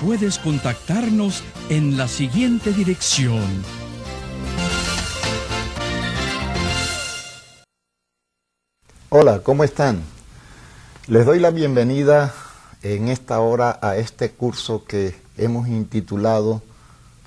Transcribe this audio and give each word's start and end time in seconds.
puedes 0.00 0.38
contactarnos 0.38 1.42
en 1.68 1.96
la 1.96 2.08
siguiente 2.08 2.72
dirección. 2.72 3.44
Hola, 9.10 9.40
¿cómo 9.40 9.64
están? 9.64 10.02
Les 11.06 11.26
doy 11.26 11.38
la 11.38 11.50
bienvenida 11.50 12.32
en 12.82 13.08
esta 13.08 13.40
hora 13.40 13.78
a 13.82 13.96
este 13.96 14.30
curso 14.30 14.84
que 14.84 15.20
hemos 15.36 15.68
intitulado 15.68 16.62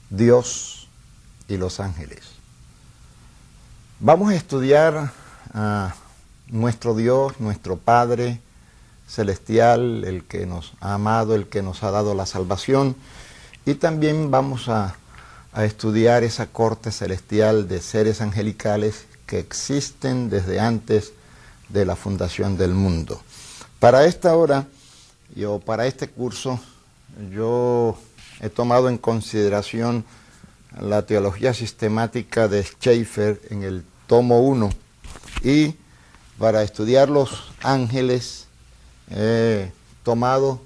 Dios 0.09 0.87
y 1.47 1.57
los 1.57 1.79
ángeles. 1.79 2.21
Vamos 3.99 4.31
a 4.31 4.35
estudiar 4.35 5.11
a 5.53 5.93
nuestro 6.47 6.95
Dios, 6.95 7.39
nuestro 7.39 7.77
Padre, 7.77 8.39
celestial, 9.13 10.03
el 10.05 10.23
que 10.23 10.47
nos 10.47 10.73
ha 10.81 10.95
amado, 10.95 11.35
el 11.35 11.45
que 11.45 11.61
nos 11.61 11.83
ha 11.83 11.91
dado 11.91 12.15
la 12.15 12.25
salvación. 12.25 12.95
Y 13.65 13.75
también 13.75 14.31
vamos 14.31 14.69
a, 14.69 14.95
estudiar 15.55 16.23
esa 16.23 16.47
corte 16.47 16.91
celestial 16.91 17.67
de 17.67 17.79
seres 17.79 18.21
angelicales 18.21 19.05
que 19.27 19.37
existen 19.37 20.31
desde 20.31 20.59
antes 20.59 21.13
de 21.69 21.85
la 21.85 21.95
fundación 21.95 22.57
del 22.57 22.73
mundo. 22.73 23.21
Para 23.79 24.05
esta 24.05 24.35
hora, 24.35 24.65
o 25.45 25.59
para 25.59 25.85
este 25.85 26.07
curso, 26.07 26.59
yo 27.31 27.95
he 28.39 28.49
tomado 28.49 28.89
en 28.89 28.97
consideración 28.97 30.05
la 30.81 31.05
teología 31.05 31.53
sistemática 31.53 32.47
de 32.47 32.63
Schaeffer 32.63 33.39
en 33.51 33.61
el 33.61 33.83
tomo 34.07 34.39
1 34.41 34.71
y 35.43 35.75
para 36.39 36.63
estudiar 36.63 37.09
los 37.09 37.51
ángeles 37.61 38.47
he 39.09 39.71
tomado 40.03 40.61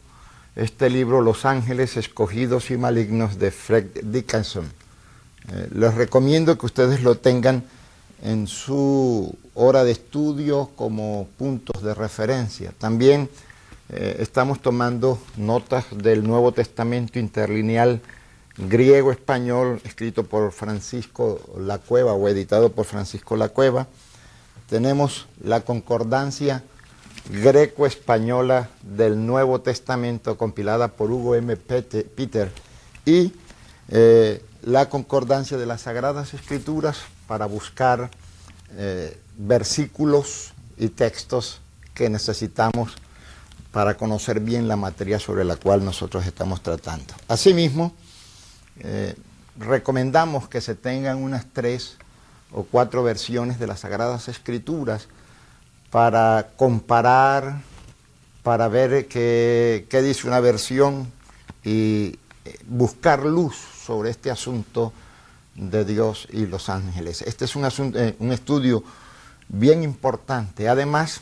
este 0.56 0.90
libro 0.90 1.22
Los 1.22 1.46
Ángeles 1.46 1.98
Escogidos 1.98 2.72
y 2.72 2.78
Malignos 2.78 3.38
de 3.38 3.52
Fred 3.52 3.86
Dickinson. 4.04 4.66
Eh, 5.52 5.70
les 5.74 5.94
recomiendo 5.94 6.58
que 6.58 6.66
ustedes 6.66 7.04
lo 7.04 7.16
tengan 7.16 7.64
en 8.24 8.48
su 8.48 9.36
hora 9.54 9.84
de 9.84 9.92
estudio 9.92 10.72
como 10.76 11.28
puntos 11.38 11.84
de 11.84 11.94
referencia. 11.94 12.74
También 12.78 13.30
eh, 13.90 14.18
estamos 14.20 14.62
tomando 14.62 15.20
notas 15.38 15.86
del 15.96 16.26
Nuevo 16.26 16.52
Testamento 16.52 17.20
interlineal 17.20 18.02
griego-español 18.58 19.80
escrito 19.84 20.24
por 20.24 20.52
Francisco 20.52 21.40
La 21.60 21.78
Cueva 21.78 22.14
o 22.14 22.28
editado 22.28 22.72
por 22.72 22.86
Francisco 22.86 23.38
La 23.38 23.50
Cueva. 23.50 23.88
Tenemos 24.68 25.28
la 25.44 25.62
concordancia 25.62 26.64
greco-española 27.30 28.70
del 28.82 29.26
Nuevo 29.26 29.62
Testamento 29.62 30.38
compilada 30.38 30.90
por 30.90 31.12
Hugo 31.12 31.36
M. 31.36 31.56
Peter 31.58 32.52
y 33.06 33.34
eh, 33.90 34.44
la 34.64 34.90
concordancia 34.90 35.58
de 35.58 35.66
las 35.66 35.82
Sagradas 35.82 36.34
Escrituras 36.34 37.00
para 37.28 37.46
buscar 37.46 38.10
eh, 38.76 39.18
versículos 39.38 40.54
y 40.78 40.90
textos 40.90 41.62
que 41.94 42.10
necesitamos 42.10 42.96
para 43.72 43.96
conocer 43.96 44.40
bien 44.40 44.68
la 44.68 44.76
materia 44.76 45.20
sobre 45.20 45.44
la 45.44 45.56
cual 45.56 45.84
nosotros 45.84 46.26
estamos 46.26 46.62
tratando. 46.62 47.14
Asimismo, 47.28 47.94
eh, 48.80 49.16
recomendamos 49.58 50.48
que 50.48 50.62
se 50.62 50.76
tengan 50.76 51.18
unas 51.18 51.46
tres 51.54 51.98
o 52.52 52.64
cuatro 52.64 53.04
versiones 53.04 53.60
de 53.60 53.68
las 53.68 53.82
Sagradas 53.82 54.28
Escrituras 54.28 55.08
para 55.90 56.50
comparar, 56.56 57.62
para 58.44 58.68
ver 58.68 59.08
qué, 59.08 59.86
dice 60.04 60.28
una 60.28 60.40
versión 60.40 61.12
y 61.64 62.20
eh, 62.46 62.58
buscar 62.68 63.24
luz 63.24 63.56
sobre 63.56 64.10
este 64.10 64.30
asunto 64.30 64.94
de 65.56 65.86
Dios 65.86 66.28
y 66.32 66.46
los 66.46 66.70
ángeles. 66.70 67.22
Este 67.22 67.46
es 67.46 67.56
un, 67.56 67.66
asunto, 67.66 68.00
eh, 68.00 68.16
un 68.20 68.32
estudio 68.32 68.84
bien 69.48 69.84
importante. 69.84 70.70
Además, 70.70 71.22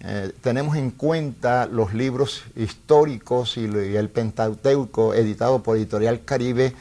eh, 0.00 0.32
tenemos 0.40 0.76
en 0.76 0.92
cuenta 0.92 1.66
los 1.66 1.92
libros 1.92 2.44
históricos 2.54 3.56
y, 3.56 3.64
el 3.64 4.08
Pentateuco 4.10 5.12
editado 5.12 5.62
por 5.62 5.76
Editorial 5.76 6.24
Caribe 6.24 6.72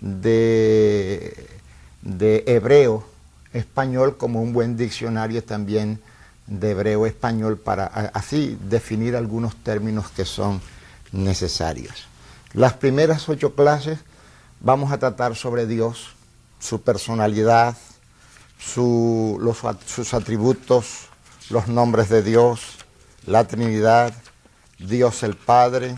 de, 0.00 1.48
de 2.02 2.44
hebreo 2.46 3.04
español 3.54 4.18
como 4.18 4.42
un 4.42 4.52
buen 4.52 4.76
diccionario 4.76 5.42
también 5.42 5.98
de 6.48 6.70
hebreo 6.70 7.06
español 7.06 7.58
para 7.58 7.86
así 7.86 8.58
definir 8.68 9.14
algunos 9.14 9.54
términos 9.56 10.10
que 10.10 10.24
son 10.24 10.60
necesarios. 11.12 12.06
Las 12.54 12.72
primeras 12.74 13.28
ocho 13.28 13.54
clases 13.54 13.98
vamos 14.60 14.90
a 14.90 14.98
tratar 14.98 15.36
sobre 15.36 15.66
Dios, 15.66 16.14
su 16.58 16.80
personalidad, 16.80 17.76
sus 18.58 20.14
atributos, 20.14 21.08
los 21.50 21.68
nombres 21.68 22.08
de 22.08 22.22
Dios, 22.22 22.78
la 23.26 23.46
Trinidad, 23.46 24.12
Dios 24.78 25.22
el 25.22 25.36
Padre, 25.36 25.96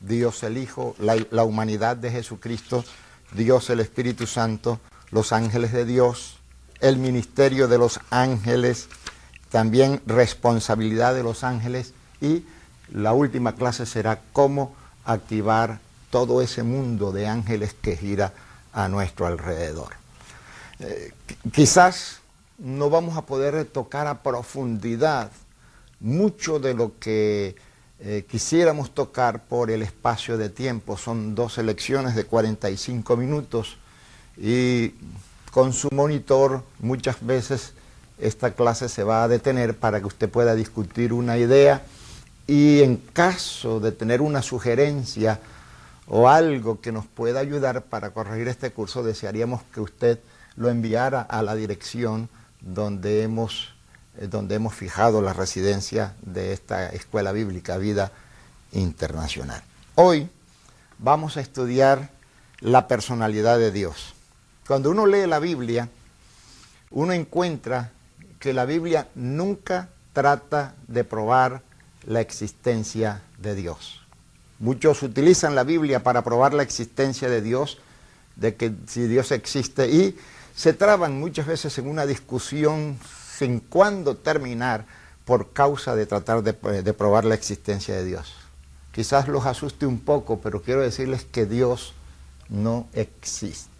Dios 0.00 0.42
el 0.42 0.58
Hijo, 0.58 0.96
la, 0.98 1.16
la 1.30 1.44
humanidad 1.44 1.96
de 1.96 2.10
Jesucristo, 2.10 2.84
Dios 3.32 3.70
el 3.70 3.80
Espíritu 3.80 4.26
Santo, 4.26 4.80
los 5.10 5.32
ángeles 5.32 5.72
de 5.72 5.84
Dios, 5.84 6.38
el 6.80 6.96
ministerio 6.98 7.68
de 7.68 7.78
los 7.78 8.00
ángeles, 8.10 8.88
también 9.54 10.00
responsabilidad 10.04 11.14
de 11.14 11.22
los 11.22 11.44
ángeles 11.44 11.94
y 12.20 12.44
la 12.92 13.12
última 13.12 13.54
clase 13.54 13.86
será 13.86 14.20
cómo 14.32 14.74
activar 15.04 15.78
todo 16.10 16.42
ese 16.42 16.64
mundo 16.64 17.12
de 17.12 17.28
ángeles 17.28 17.72
que 17.80 17.96
gira 17.96 18.32
a 18.72 18.88
nuestro 18.88 19.28
alrededor. 19.28 19.90
Eh, 20.80 21.12
quizás 21.52 22.18
no 22.58 22.90
vamos 22.90 23.16
a 23.16 23.26
poder 23.26 23.64
tocar 23.66 24.08
a 24.08 24.24
profundidad 24.24 25.30
mucho 26.00 26.58
de 26.58 26.74
lo 26.74 26.98
que 26.98 27.54
eh, 28.00 28.26
quisiéramos 28.28 28.92
tocar 28.92 29.44
por 29.44 29.70
el 29.70 29.82
espacio 29.82 30.36
de 30.36 30.48
tiempo. 30.48 30.96
Son 30.96 31.36
dos 31.36 31.58
elecciones 31.58 32.16
de 32.16 32.24
45 32.24 33.16
minutos 33.16 33.76
y 34.36 34.94
con 35.52 35.72
su 35.72 35.90
monitor 35.92 36.64
muchas 36.80 37.24
veces 37.24 37.74
esta 38.18 38.52
clase 38.52 38.88
se 38.88 39.04
va 39.04 39.24
a 39.24 39.28
detener 39.28 39.76
para 39.76 40.00
que 40.00 40.06
usted 40.06 40.28
pueda 40.28 40.54
discutir 40.54 41.12
una 41.12 41.36
idea 41.36 41.82
y 42.46 42.82
en 42.82 42.96
caso 42.96 43.80
de 43.80 43.92
tener 43.92 44.20
una 44.20 44.42
sugerencia 44.42 45.40
o 46.06 46.28
algo 46.28 46.80
que 46.80 46.92
nos 46.92 47.06
pueda 47.06 47.40
ayudar 47.40 47.82
para 47.82 48.10
corregir 48.10 48.48
este 48.48 48.70
curso, 48.70 49.02
desearíamos 49.02 49.62
que 49.72 49.80
usted 49.80 50.18
lo 50.56 50.68
enviara 50.68 51.22
a 51.22 51.42
la 51.42 51.54
dirección 51.54 52.28
donde 52.60 53.22
hemos, 53.22 53.74
eh, 54.18 54.26
donde 54.26 54.56
hemos 54.56 54.74
fijado 54.74 55.22
la 55.22 55.32
residencia 55.32 56.14
de 56.22 56.52
esta 56.52 56.90
escuela 56.90 57.32
bíblica 57.32 57.78
Vida 57.78 58.12
Internacional. 58.72 59.62
Hoy 59.94 60.28
vamos 60.98 61.36
a 61.36 61.40
estudiar 61.40 62.10
la 62.60 62.86
personalidad 62.86 63.58
de 63.58 63.70
Dios. 63.70 64.14
Cuando 64.66 64.90
uno 64.90 65.06
lee 65.06 65.26
la 65.26 65.38
Biblia, 65.38 65.88
uno 66.90 67.12
encuentra 67.12 67.90
que 68.44 68.52
la 68.52 68.66
Biblia 68.66 69.08
nunca 69.14 69.88
trata 70.12 70.74
de 70.86 71.02
probar 71.02 71.62
la 72.04 72.20
existencia 72.20 73.22
de 73.38 73.54
Dios. 73.54 74.02
Muchos 74.58 75.02
utilizan 75.02 75.54
la 75.54 75.64
Biblia 75.64 76.02
para 76.02 76.22
probar 76.22 76.52
la 76.52 76.62
existencia 76.62 77.30
de 77.30 77.40
Dios, 77.40 77.78
de 78.36 78.54
que 78.54 78.70
si 78.86 79.06
Dios 79.06 79.32
existe, 79.32 79.88
y 79.88 80.18
se 80.54 80.74
traban 80.74 81.18
muchas 81.18 81.46
veces 81.46 81.78
en 81.78 81.88
una 81.88 82.04
discusión 82.04 82.98
sin 83.34 83.60
cuándo 83.60 84.18
terminar 84.18 84.84
por 85.24 85.54
causa 85.54 85.96
de 85.96 86.04
tratar 86.04 86.42
de, 86.42 86.82
de 86.82 86.92
probar 86.92 87.24
la 87.24 87.36
existencia 87.36 87.96
de 87.96 88.04
Dios. 88.04 88.34
Quizás 88.92 89.26
los 89.26 89.46
asuste 89.46 89.86
un 89.86 90.00
poco, 90.00 90.40
pero 90.40 90.60
quiero 90.60 90.82
decirles 90.82 91.24
que 91.24 91.46
Dios 91.46 91.94
no 92.50 92.88
existe. 92.92 93.73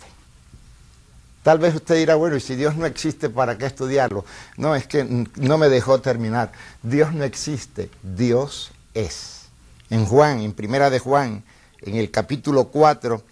Tal 1.44 1.58
vez 1.58 1.74
usted 1.74 1.96
dirá, 1.96 2.14
bueno, 2.14 2.36
y 2.36 2.40
si 2.40 2.56
Dios 2.56 2.74
no 2.74 2.86
existe, 2.86 3.28
¿para 3.28 3.58
qué 3.58 3.66
estudiarlo? 3.66 4.24
No, 4.56 4.74
es 4.74 4.86
que 4.86 5.04
no 5.36 5.58
me 5.58 5.68
dejó 5.68 6.00
terminar. 6.00 6.52
Dios 6.82 7.12
no 7.12 7.22
existe, 7.22 7.90
Dios 8.02 8.72
es. 8.94 9.42
En 9.90 10.06
Juan, 10.06 10.40
en 10.40 10.54
Primera 10.54 10.88
de 10.88 11.00
Juan, 11.00 11.44
en 11.82 11.96
el 11.96 12.10
capítulo 12.10 12.68
4, 12.68 13.22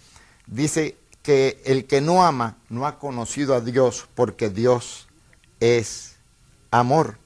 dice 0.45 0.95
que 1.23 1.59
el 1.65 1.85
que 1.85 2.01
no 2.01 2.23
ama 2.23 2.57
no 2.69 2.85
ha 2.85 2.99
conocido 2.99 3.55
a 3.55 3.61
Dios 3.61 4.07
porque 4.13 4.51
Dios 4.51 5.07
es 5.59 6.17
amor. 6.69 7.17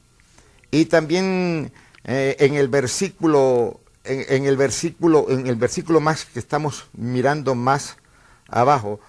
Y 0.72 0.86
también 0.86 1.74
eh, 2.06 2.38
en 2.40 2.56
el 2.56 2.70
versículo, 2.70 3.82
en, 4.06 4.46
el 4.46 4.56
versículo, 4.56 5.26
en 5.28 5.48
el 5.48 5.58
versículo 5.58 6.00
más 6.00 6.24
que 6.24 6.40
estamos 6.40 6.86
mirando 6.94 7.56
más 7.56 7.98
abajo, 8.48 9.02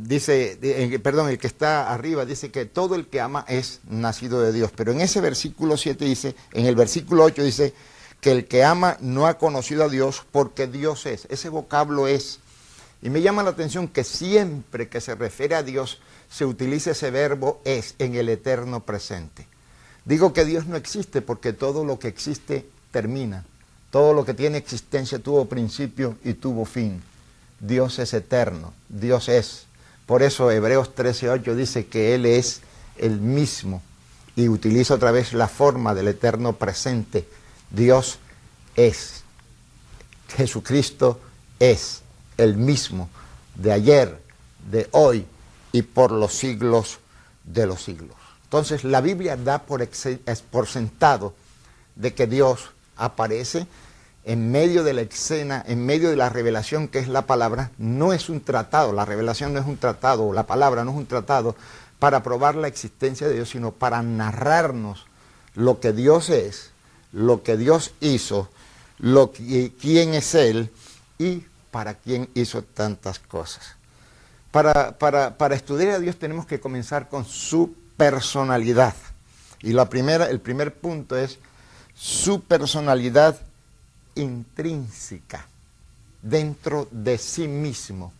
dice, 0.00 0.58
perdón, 1.02 1.30
el 1.30 1.38
que 1.38 1.46
está 1.46 1.92
arriba 1.92 2.24
dice 2.24 2.50
que 2.50 2.64
todo 2.64 2.94
el 2.94 3.06
que 3.06 3.20
ama 3.20 3.44
es 3.48 3.80
nacido 3.88 4.40
de 4.40 4.52
Dios. 4.52 4.70
Pero 4.76 4.92
en 4.92 5.00
ese 5.00 5.20
versículo 5.20 5.76
7 5.76 6.04
dice, 6.04 6.36
en 6.52 6.66
el 6.66 6.76
versículo 6.76 7.24
8 7.24 7.42
dice 7.42 7.74
que 8.20 8.30
el 8.32 8.46
que 8.46 8.64
ama 8.64 8.96
no 9.00 9.26
ha 9.26 9.38
conocido 9.38 9.84
a 9.84 9.88
Dios 9.88 10.24
porque 10.30 10.66
Dios 10.66 11.06
es. 11.06 11.26
Ese 11.30 11.48
vocablo 11.48 12.08
es. 12.08 12.40
Y 13.02 13.10
me 13.10 13.22
llama 13.22 13.42
la 13.42 13.50
atención 13.50 13.88
que 13.88 14.04
siempre 14.04 14.88
que 14.88 15.00
se 15.00 15.14
refiere 15.14 15.54
a 15.54 15.62
Dios 15.62 16.00
se 16.30 16.44
utiliza 16.44 16.90
ese 16.90 17.10
verbo 17.10 17.60
es 17.64 17.94
en 17.98 18.14
el 18.14 18.28
eterno 18.28 18.84
presente. 18.84 19.46
Digo 20.04 20.32
que 20.32 20.44
Dios 20.44 20.66
no 20.66 20.76
existe 20.76 21.22
porque 21.22 21.52
todo 21.52 21.84
lo 21.84 21.98
que 21.98 22.08
existe 22.08 22.66
termina. 22.90 23.44
Todo 23.90 24.12
lo 24.12 24.24
que 24.24 24.34
tiene 24.34 24.58
existencia 24.58 25.18
tuvo 25.18 25.46
principio 25.46 26.16
y 26.24 26.34
tuvo 26.34 26.64
fin. 26.64 27.02
Dios 27.60 27.98
es 27.98 28.14
eterno, 28.14 28.72
Dios 28.88 29.28
es. 29.28 29.66
Por 30.06 30.22
eso 30.22 30.50
Hebreos 30.50 30.94
13:8 30.94 31.54
dice 31.54 31.86
que 31.86 32.14
Él 32.14 32.26
es 32.26 32.60
el 32.96 33.20
mismo 33.20 33.82
y 34.36 34.48
utiliza 34.48 34.94
otra 34.94 35.10
vez 35.10 35.32
la 35.32 35.48
forma 35.48 35.94
del 35.94 36.08
eterno 36.08 36.54
presente. 36.54 37.28
Dios 37.70 38.18
es. 38.76 39.22
Jesucristo 40.36 41.20
es 41.58 42.02
el 42.36 42.56
mismo 42.56 43.08
de 43.54 43.72
ayer, 43.72 44.20
de 44.70 44.88
hoy 44.92 45.26
y 45.72 45.82
por 45.82 46.12
los 46.12 46.34
siglos 46.34 46.98
de 47.44 47.66
los 47.66 47.82
siglos. 47.82 48.16
Entonces 48.44 48.84
la 48.84 49.00
Biblia 49.00 49.36
da 49.36 49.62
por, 49.62 49.86
por 50.50 50.66
sentado 50.68 51.34
de 51.96 52.14
que 52.14 52.26
Dios 52.26 52.70
aparece 52.96 53.66
en 54.28 54.50
medio 54.50 54.84
de 54.84 54.92
la 54.92 55.00
escena, 55.00 55.64
en 55.66 55.86
medio 55.86 56.10
de 56.10 56.16
la 56.16 56.28
revelación 56.28 56.88
que 56.88 56.98
es 56.98 57.08
la 57.08 57.22
palabra, 57.22 57.70
no 57.78 58.12
es 58.12 58.28
un 58.28 58.42
tratado, 58.42 58.92
la 58.92 59.06
revelación 59.06 59.54
no 59.54 59.58
es 59.58 59.64
un 59.66 59.78
tratado, 59.78 60.34
la 60.34 60.46
palabra 60.46 60.84
no 60.84 60.90
es 60.90 60.98
un 60.98 61.06
tratado 61.06 61.56
para 61.98 62.22
probar 62.22 62.54
la 62.54 62.68
existencia 62.68 63.26
de 63.26 63.36
Dios, 63.36 63.48
sino 63.48 63.72
para 63.72 64.02
narrarnos 64.02 65.06
lo 65.54 65.80
que 65.80 65.94
Dios 65.94 66.28
es, 66.28 66.72
lo 67.10 67.42
que 67.42 67.56
Dios 67.56 67.94
hizo, 68.00 68.50
lo 68.98 69.32
quién 69.32 70.12
es 70.12 70.34
Él 70.34 70.70
y 71.16 71.44
para 71.70 71.94
quién 71.94 72.28
hizo 72.34 72.62
tantas 72.62 73.20
cosas. 73.20 73.76
Para, 74.50 74.98
para, 74.98 75.38
para 75.38 75.54
estudiar 75.54 75.92
a 75.92 76.00
Dios 76.00 76.18
tenemos 76.18 76.44
que 76.44 76.60
comenzar 76.60 77.08
con 77.08 77.24
su 77.24 77.74
personalidad. 77.96 78.94
Y 79.62 79.72
la 79.72 79.88
primera, 79.88 80.28
el 80.28 80.40
primer 80.40 80.74
punto 80.74 81.16
es 81.16 81.38
su 81.94 82.42
personalidad 82.42 83.47
intrínseca 84.18 85.46
dentro 86.22 86.88
de 86.90 87.18
sí 87.18 87.48
mismo. 87.48 88.12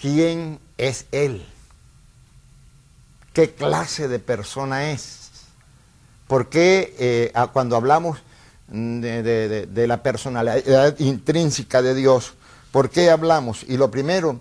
¿Quién 0.00 0.58
es 0.76 1.06
Él? 1.12 1.46
¿Qué 3.32 3.52
clase 3.52 4.08
de 4.08 4.18
persona 4.18 4.90
es? 4.90 5.30
¿Por 6.26 6.48
qué 6.48 6.94
eh, 6.98 7.32
cuando 7.52 7.76
hablamos 7.76 8.18
de, 8.68 9.84
la 9.86 10.02
personalidad 10.02 10.98
intrínseca 10.98 11.82
de 11.82 11.94
Dios, 11.94 12.34
por 12.72 12.90
qué 12.90 13.10
hablamos? 13.10 13.64
Y 13.68 13.76
lo 13.76 13.90
primero 13.90 14.40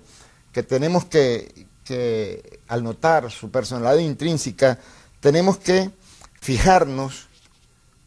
que 0.52 0.64
tenemos 0.64 1.06
que, 1.06 1.68
que 1.84 2.60
al 2.68 2.84
notar 2.84 3.32
su 3.32 3.52
personalidad 3.52 3.98
intrínseca, 3.98 4.80
tenemos 5.20 5.58
que 5.58 5.92
fijarnos 6.42 7.28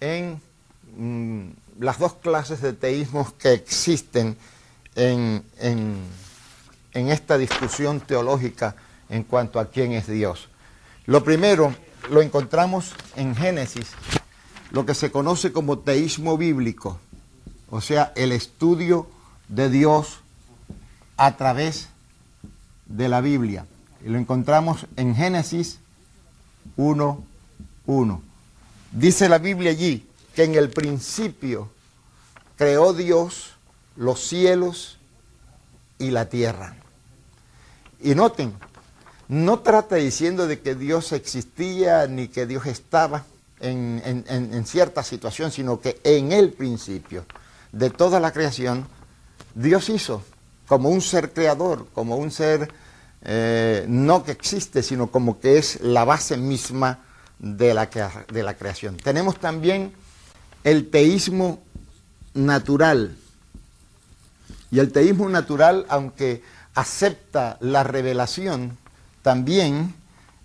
en 0.00 0.40
mm, 0.96 1.48
las 1.78 1.98
dos 1.98 2.14
clases 2.14 2.60
de 2.60 2.72
teísmos 2.72 3.32
que 3.34 3.52
existen 3.52 4.36
en, 4.94 5.44
esta 6.92 7.38
discusión 7.38 8.00
teológica 8.00 8.74
en 9.08 9.22
cuanto 9.22 9.60
a 9.60 9.70
quién 9.70 9.92
es 9.92 10.08
Dios. 10.08 10.48
Lo 11.06 11.22
primero 11.22 11.74
lo 12.10 12.20
encontramos 12.20 12.92
en 13.16 13.36
Génesis, 13.36 13.90
lo 14.72 14.84
que 14.84 14.94
se 14.94 15.10
conoce 15.10 15.52
como 15.52 15.78
teísmo 15.78 16.36
bíblico, 16.36 16.98
o 17.70 17.80
sea, 17.80 18.12
el 18.16 18.32
estudio 18.32 19.08
de 19.48 19.70
Dios 19.70 20.20
a 21.16 21.36
través 21.36 21.88
de 22.86 23.08
la 23.08 23.20
Biblia. 23.20 23.66
Y 24.04 24.08
lo 24.08 24.18
encontramos 24.18 24.86
en 24.96 25.14
Génesis 25.14 25.78
1.1. 26.76 28.20
Dice 28.92 29.28
la 29.28 29.38
Biblia 29.38 29.70
allí, 29.70 30.07
que 30.38 30.44
en 30.44 30.54
el 30.54 30.70
principio 30.70 31.68
creó 32.56 32.92
Dios 32.92 33.54
los 33.96 34.20
cielos 34.20 34.96
y 35.98 36.12
la 36.12 36.28
tierra. 36.28 36.76
Y 38.00 38.14
noten, 38.14 38.54
no 39.26 39.58
trata 39.58 39.96
diciendo 39.96 40.46
de 40.46 40.60
que 40.60 40.76
Dios 40.76 41.10
existía 41.10 42.06
ni 42.06 42.28
que 42.28 42.46
Dios 42.46 42.66
estaba 42.66 43.24
en, 43.58 44.64
cierta 44.64 45.02
situación, 45.02 45.50
sino 45.50 45.80
que 45.80 46.00
en 46.04 46.30
el 46.30 46.52
principio 46.52 47.26
de 47.72 47.90
toda 47.90 48.20
la 48.20 48.30
creación, 48.30 48.86
Dios 49.56 49.88
hizo 49.88 50.22
como 50.68 50.88
un 50.88 51.00
ser 51.00 51.32
creador, 51.32 51.88
como 51.92 52.14
un 52.16 52.30
ser 52.30 52.72
eh, 53.22 53.86
no 53.88 54.22
que 54.22 54.30
existe, 54.30 54.84
sino 54.84 55.08
como 55.08 55.40
que 55.40 55.58
es 55.58 55.80
la 55.80 56.04
base 56.04 56.36
misma 56.36 57.00
de 57.40 57.74
la, 57.74 57.88
de 58.32 58.42
la 58.44 58.54
creación. 58.54 58.98
Tenemos 58.98 59.40
también 59.40 59.92
el 60.64 60.90
teísmo 60.90 61.62
natural. 62.34 63.16
Y 64.70 64.78
el 64.78 64.92
teísmo 64.92 65.28
natural, 65.28 65.86
aunque 65.88 66.42
acepta 66.74 67.56
la 67.60 67.82
revelación, 67.82 68.76
también 69.22 69.94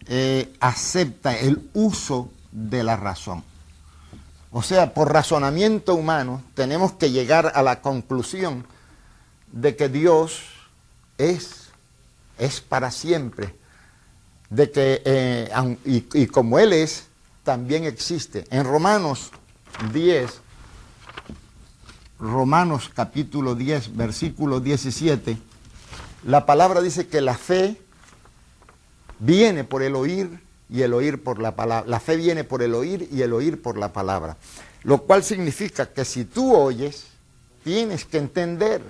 eh, 0.08 0.54
acepta 0.60 1.38
el 1.38 1.70
uso 1.74 2.32
de 2.52 2.84
la 2.84 2.96
razón. 2.96 3.44
O 4.52 4.62
sea, 4.62 4.94
por 4.94 5.12
razonamiento 5.12 5.96
humano 5.96 6.44
tenemos 6.54 6.94
que 6.94 7.12
llegar 7.12 7.52
a 7.56 7.64
la 7.64 7.82
conclusión 7.82 8.66
de 9.52 9.76
que 9.76 9.90
Dios 9.90 10.42
es, 11.18 11.70
es 12.38 12.62
para 12.62 12.92
siempre, 12.92 13.56
de 14.50 14.72
que, 14.72 15.02
eh, 15.06 15.78
y, 15.86 16.06
y 16.14 16.28
como 16.28 16.60
Él 16.60 16.74
es, 16.74 17.06
también 17.44 17.84
existe. 17.86 18.46
En 18.52 18.64
Romanos 18.64 19.32
10, 19.92 20.42
Romanos 22.20 22.90
capítulo 22.94 23.56
10, 23.56 23.96
versículo 23.96 24.60
17, 24.60 25.38
la 26.26 26.46
palabra 26.46 26.82
dice 26.82 27.08
que 27.08 27.22
la 27.22 27.36
fe 27.36 27.82
viene 29.20 29.64
por 29.64 29.84
el 29.84 29.96
oír 29.96 30.40
y 30.70 30.82
el 30.82 30.94
oír 30.94 31.22
por 31.22 31.40
la 31.40 31.56
palabra. 31.56 31.90
La 31.90 32.00
fe 32.00 32.16
viene 32.16 32.44
por 32.44 32.64
el 32.64 32.74
oír 32.74 33.08
y 33.12 33.22
el 33.22 33.34
oír 33.34 33.62
por 33.62 33.78
la 33.78 33.92
palabra. 33.94 34.38
Lo 34.84 35.04
cual 35.04 35.24
significa 35.24 35.88
que 35.88 36.06
si 36.06 36.26
tú 36.26 36.56
oyes, 36.56 37.08
tienes 37.64 38.06
que 38.06 38.18
entender, 38.18 38.82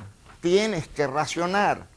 tienes 0.42 0.88
que 0.88 1.08
racionar, 1.08 1.88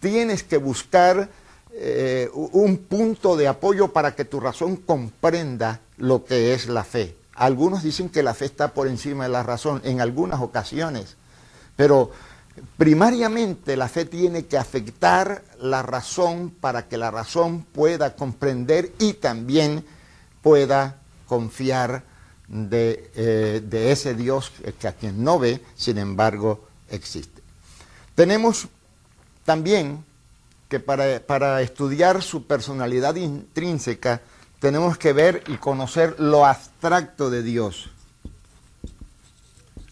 tienes 0.00 0.42
que 0.42 0.58
buscar 0.58 1.28
eh, 1.72 2.30
un 2.32 2.78
punto 2.78 3.36
de 3.36 3.48
apoyo 3.48 3.92
para 3.92 4.14
que 4.14 4.24
tu 4.24 4.40
razón 4.40 4.76
comprenda 4.76 5.80
lo 5.96 6.24
que 6.24 6.54
es 6.54 6.68
la 6.68 6.84
fe. 6.84 7.15
Algunos 7.36 7.82
dicen 7.82 8.08
que 8.08 8.22
la 8.22 8.34
fe 8.34 8.46
está 8.46 8.72
por 8.72 8.88
encima 8.88 9.24
de 9.24 9.30
la 9.30 9.42
razón 9.42 9.82
en 9.84 10.00
algunas 10.00 10.40
ocasiones, 10.40 11.16
pero 11.76 12.10
primariamente 12.78 13.76
la 13.76 13.88
fe 13.88 14.06
tiene 14.06 14.46
que 14.46 14.56
afectar 14.56 15.42
la 15.60 15.82
razón 15.82 16.50
para 16.50 16.88
que 16.88 16.96
la 16.96 17.10
razón 17.10 17.62
pueda 17.62 18.16
comprender 18.16 18.92
y 18.98 19.14
también 19.14 19.84
pueda 20.42 20.96
confiar 21.26 22.04
de, 22.48 23.10
eh, 23.16 23.90
ese 23.90 24.14
Dios 24.14 24.52
que 24.78 24.88
a 24.88 24.92
quien 24.92 25.22
no 25.22 25.38
ve, 25.38 25.60
sin 25.74 25.98
embargo, 25.98 26.66
existe. 26.90 27.42
Tenemos 28.14 28.68
también 29.44 30.04
que 30.68 30.80
para, 30.80 31.20
para 31.20 31.60
estudiar 31.62 32.22
su 32.22 32.46
personalidad 32.46 33.16
intrínseca, 33.16 34.22
tenemos 34.60 34.96
que 34.98 35.12
ver 35.12 35.42
y 35.48 35.56
conocer 35.56 36.16
lo 36.18 36.46
abstracto 36.46 37.30
de 37.30 37.42
Dios. 37.42 37.90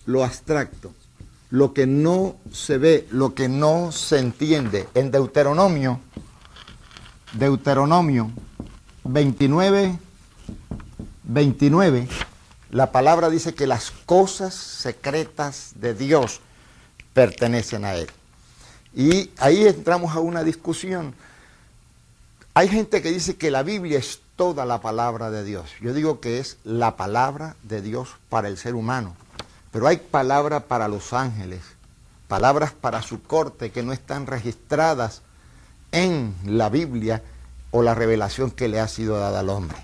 Lo 0.06 0.24
abstracto. 0.24 0.92
lo 1.50 1.72
que 1.72 1.86
no 1.86 2.36
se 2.52 2.78
ve, 2.78 3.06
lo 3.12 3.34
que 3.34 3.48
no 3.48 3.92
se 3.92 4.18
entiende. 4.18 4.88
En 4.94 5.12
Deuteronomio, 5.12 6.00
Deuteronomio 7.32 8.32
29, 9.04 9.98
29, 11.22 12.08
la 12.70 12.90
palabra 12.90 13.30
dice 13.30 13.54
que 13.54 13.68
las 13.68 13.92
cosas 13.92 14.52
secretas 14.52 15.74
de 15.76 15.94
Dios 15.94 16.40
pertenecen 17.12 17.84
a 17.84 17.94
Él. 17.94 18.10
Y 18.92 19.30
ahí 19.38 19.64
entramos 19.68 20.16
a 20.16 20.18
una 20.18 20.42
discusión. 20.42 21.14
Hay 22.54 22.68
gente 22.68 23.00
que 23.00 23.12
dice 23.12 23.36
que 23.36 23.52
la 23.52 23.62
Biblia 23.62 24.00
es 24.00 24.20
toda 24.36 24.64
la 24.64 24.80
palabra 24.80 25.30
de 25.30 25.44
Dios. 25.44 25.70
Yo 25.80 25.92
digo 25.92 26.20
que 26.20 26.38
es 26.38 26.58
la 26.64 26.96
palabra 26.96 27.56
de 27.62 27.82
Dios 27.82 28.10
para 28.28 28.48
el 28.48 28.56
ser 28.58 28.74
humano. 28.74 29.14
Pero 29.70 29.86
hay 29.86 29.96
palabras 29.96 30.64
para 30.64 30.88
los 30.88 31.12
ángeles, 31.12 31.60
palabras 32.28 32.72
para 32.72 33.02
su 33.02 33.22
corte 33.22 33.70
que 33.70 33.82
no 33.82 33.92
están 33.92 34.26
registradas 34.26 35.22
en 35.92 36.34
la 36.44 36.68
Biblia 36.68 37.22
o 37.70 37.82
la 37.82 37.94
revelación 37.94 38.50
que 38.50 38.68
le 38.68 38.80
ha 38.80 38.88
sido 38.88 39.18
dada 39.18 39.40
al 39.40 39.48
hombre. 39.50 39.76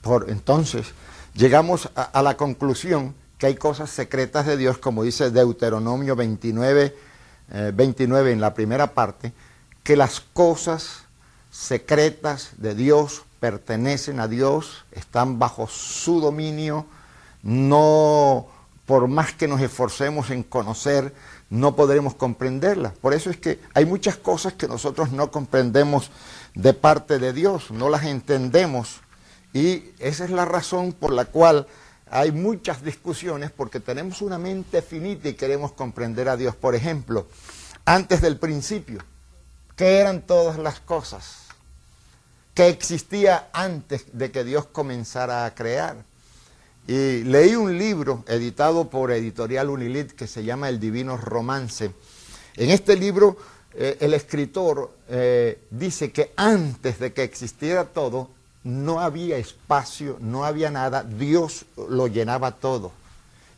Por 0.00 0.30
entonces, 0.30 0.92
llegamos 1.34 1.90
a, 1.94 2.22
la 2.22 2.36
conclusión 2.36 3.14
que 3.38 3.46
hay 3.46 3.54
cosas 3.56 3.90
secretas 3.90 4.46
de 4.46 4.56
Dios, 4.56 4.78
como 4.78 5.02
dice 5.02 5.30
Deuteronomio 5.30 6.14
29, 6.14 6.96
29 7.74 8.30
eh, 8.30 8.32
en 8.32 8.40
la 8.40 8.54
primera 8.54 8.94
parte, 8.94 9.32
que 9.82 9.96
las 9.96 10.20
cosas 10.20 11.04
secretas 11.50 12.50
de 12.58 12.74
Dios 12.74 13.22
pertenecen 13.42 14.20
a 14.20 14.28
Dios, 14.28 14.84
están 14.92 15.40
bajo 15.40 15.66
su 15.66 16.20
dominio, 16.20 16.86
no 17.42 18.46
por 18.86 19.08
más 19.08 19.32
que 19.32 19.48
nos 19.48 19.60
esforcemos 19.60 20.30
en 20.30 20.44
conocer, 20.44 21.12
no 21.50 21.74
podremos 21.74 22.14
comprenderlas. 22.14 22.92
Por 22.92 23.14
eso 23.14 23.30
es 23.30 23.38
que 23.38 23.58
hay 23.74 23.84
muchas 23.84 24.14
cosas 24.14 24.52
que 24.52 24.68
nosotros 24.68 25.10
no 25.10 25.32
comprendemos 25.32 26.12
de 26.54 26.72
parte 26.72 27.18
de 27.18 27.32
Dios, 27.32 27.72
no 27.72 27.90
las 27.90 28.04
entendemos. 28.04 29.00
Y 29.52 29.86
esa 29.98 30.24
es 30.24 30.30
la 30.30 30.44
razón 30.44 30.92
por 30.92 31.12
la 31.12 31.24
cual 31.24 31.66
hay 32.12 32.30
muchas 32.30 32.84
discusiones, 32.84 33.50
porque 33.50 33.80
tenemos 33.80 34.22
una 34.22 34.38
mente 34.38 34.82
finita 34.82 35.28
y 35.28 35.34
queremos 35.34 35.72
comprender 35.72 36.28
a 36.28 36.36
Dios. 36.36 36.54
Por 36.54 36.76
ejemplo, 36.76 37.26
antes 37.86 38.20
del 38.20 38.38
principio, 38.38 39.02
¿qué 39.74 39.98
eran 39.98 40.22
todas 40.22 40.58
las 40.58 40.78
cosas? 40.78 41.42
Que 42.54 42.68
existía 42.68 43.48
antes 43.52 44.06
de 44.12 44.30
que 44.30 44.44
Dios 44.44 44.66
comenzara 44.66 45.44
a 45.44 45.54
crear. 45.54 46.04
Y 46.86 47.22
leí 47.22 47.54
un 47.54 47.78
libro 47.78 48.24
editado 48.26 48.90
por 48.90 49.12
Editorial 49.12 49.70
Unilit 49.70 50.12
que 50.12 50.26
se 50.26 50.44
llama 50.44 50.68
El 50.68 50.80
Divino 50.80 51.16
Romance. 51.16 51.92
En 52.56 52.70
este 52.70 52.96
libro 52.96 53.36
eh, 53.74 53.96
el 54.00 54.14
escritor 54.14 54.90
eh, 55.08 55.62
dice 55.70 56.12
que 56.12 56.32
antes 56.36 56.98
de 56.98 57.12
que 57.12 57.22
existiera 57.22 57.84
todo, 57.84 58.28
no 58.64 59.00
había 59.00 59.38
espacio, 59.38 60.18
no 60.20 60.44
había 60.44 60.70
nada, 60.70 61.02
Dios 61.02 61.64
lo 61.88 62.06
llenaba 62.06 62.52
todo. 62.52 62.92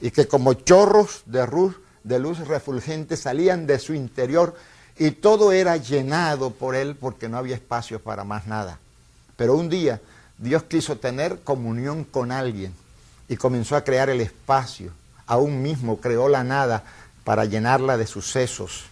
Y 0.00 0.10
que 0.10 0.28
como 0.28 0.54
chorros 0.54 1.22
de 1.26 1.46
luz, 1.46 1.76
de 2.04 2.18
luz 2.18 2.46
refulgente 2.46 3.16
salían 3.16 3.66
de 3.66 3.78
su 3.78 3.94
interior 3.94 4.54
y 4.96 5.10
todo 5.10 5.52
era 5.52 5.76
llenado 5.76 6.50
por 6.50 6.74
él 6.74 6.94
porque 6.94 7.28
no 7.28 7.38
había 7.38 7.56
espacio 7.56 8.00
para 8.00 8.24
más 8.24 8.46
nada. 8.46 8.78
Pero 9.36 9.54
un 9.54 9.68
día 9.68 10.00
Dios 10.38 10.64
quiso 10.64 10.96
tener 10.96 11.40
comunión 11.40 12.04
con 12.04 12.32
alguien 12.32 12.74
y 13.28 13.36
comenzó 13.36 13.76
a 13.76 13.84
crear 13.84 14.10
el 14.10 14.20
espacio. 14.20 14.92
Aún 15.26 15.62
mismo 15.62 16.00
creó 16.00 16.28
la 16.28 16.44
nada 16.44 16.84
para 17.24 17.44
llenarla 17.44 17.96
de 17.96 18.06
sucesos. 18.06 18.84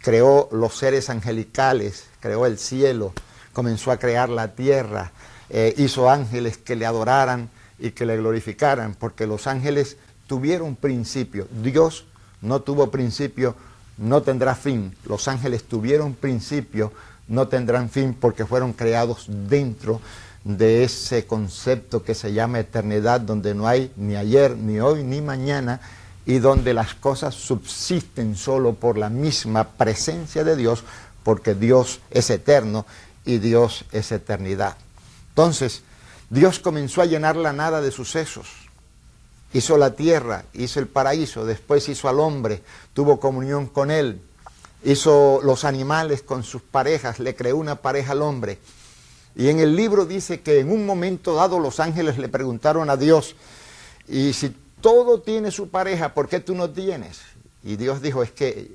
Creó 0.00 0.48
los 0.52 0.76
seres 0.76 1.10
angelicales, 1.10 2.06
creó 2.20 2.46
el 2.46 2.58
cielo, 2.58 3.12
comenzó 3.52 3.90
a 3.90 3.98
crear 3.98 4.28
la 4.28 4.48
tierra, 4.54 5.12
eh, 5.48 5.74
hizo 5.76 6.10
ángeles 6.10 6.58
que 6.58 6.76
le 6.76 6.86
adoraran 6.86 7.50
y 7.78 7.92
que 7.92 8.06
le 8.06 8.16
glorificaran, 8.16 8.94
porque 8.94 9.26
los 9.26 9.46
ángeles 9.46 9.96
tuvieron 10.26 10.76
principio. 10.76 11.46
Dios 11.62 12.04
no 12.40 12.60
tuvo 12.60 12.90
principio, 12.90 13.54
no 13.98 14.22
tendrá 14.22 14.54
fin. 14.54 14.94
Los 15.04 15.28
ángeles 15.28 15.64
tuvieron 15.64 16.14
principio, 16.14 16.92
no 17.32 17.48
tendrán 17.48 17.88
fin 17.88 18.12
porque 18.12 18.44
fueron 18.44 18.74
creados 18.74 19.24
dentro 19.26 20.02
de 20.44 20.84
ese 20.84 21.26
concepto 21.26 22.02
que 22.02 22.14
se 22.14 22.34
llama 22.34 22.60
eternidad, 22.60 23.22
donde 23.22 23.54
no 23.54 23.66
hay 23.66 23.90
ni 23.96 24.16
ayer, 24.16 24.54
ni 24.54 24.80
hoy, 24.80 25.02
ni 25.02 25.22
mañana, 25.22 25.80
y 26.26 26.40
donde 26.40 26.74
las 26.74 26.94
cosas 26.94 27.34
subsisten 27.34 28.36
solo 28.36 28.74
por 28.74 28.98
la 28.98 29.08
misma 29.08 29.64
presencia 29.64 30.44
de 30.44 30.56
Dios, 30.56 30.84
porque 31.24 31.54
Dios 31.54 32.00
es 32.10 32.28
eterno 32.28 32.84
y 33.24 33.38
Dios 33.38 33.86
es 33.92 34.12
eternidad. 34.12 34.76
Entonces, 35.30 35.82
Dios 36.28 36.58
comenzó 36.58 37.00
a 37.00 37.06
llenar 37.06 37.36
la 37.36 37.54
nada 37.54 37.80
de 37.80 37.90
sucesos. 37.92 38.48
Hizo 39.54 39.78
la 39.78 39.94
tierra, 39.94 40.44
hizo 40.52 40.80
el 40.80 40.86
paraíso, 40.86 41.46
después 41.46 41.88
hizo 41.88 42.10
al 42.10 42.20
hombre, 42.20 42.62
tuvo 42.92 43.20
comunión 43.20 43.68
con 43.68 43.90
él, 43.90 44.20
hizo 44.84 45.40
los 45.42 45.64
animales 45.64 46.22
con 46.22 46.42
sus 46.42 46.62
parejas, 46.62 47.20
le 47.20 47.34
creó 47.34 47.56
una 47.56 47.76
pareja 47.76 48.12
al 48.12 48.22
hombre. 48.22 48.58
Y 49.34 49.48
en 49.48 49.60
el 49.60 49.76
libro 49.76 50.04
dice 50.04 50.40
que 50.40 50.60
en 50.60 50.70
un 50.70 50.84
momento 50.84 51.34
dado 51.34 51.58
los 51.58 51.80
ángeles 51.80 52.18
le 52.18 52.28
preguntaron 52.28 52.90
a 52.90 52.96
Dios, 52.96 53.36
y 54.08 54.32
si 54.32 54.54
todo 54.80 55.20
tiene 55.20 55.50
su 55.50 55.68
pareja, 55.68 56.12
¿por 56.12 56.28
qué 56.28 56.40
tú 56.40 56.54
no 56.54 56.70
tienes? 56.70 57.20
Y 57.62 57.76
Dios 57.76 58.02
dijo, 58.02 58.22
es 58.22 58.30
que 58.30 58.70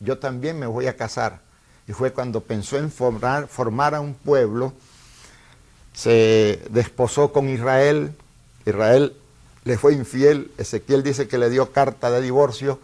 yo 0.00 0.18
también 0.18 0.58
me 0.58 0.66
voy 0.66 0.86
a 0.86 0.96
casar. 0.96 1.40
Y 1.86 1.92
fue 1.92 2.12
cuando 2.12 2.40
pensó 2.40 2.76
en 2.76 2.90
formar, 2.90 3.48
formar 3.48 3.94
a 3.94 4.00
un 4.00 4.14
pueblo, 4.14 4.72
se 5.94 6.62
desposó 6.70 7.32
con 7.32 7.48
Israel, 7.48 8.12
Israel 8.66 9.14
le 9.64 9.78
fue 9.78 9.94
infiel, 9.94 10.50
Ezequiel 10.58 11.02
dice 11.02 11.28
que 11.28 11.38
le 11.38 11.50
dio 11.50 11.72
carta 11.72 12.10
de 12.10 12.20
divorcio, 12.20 12.80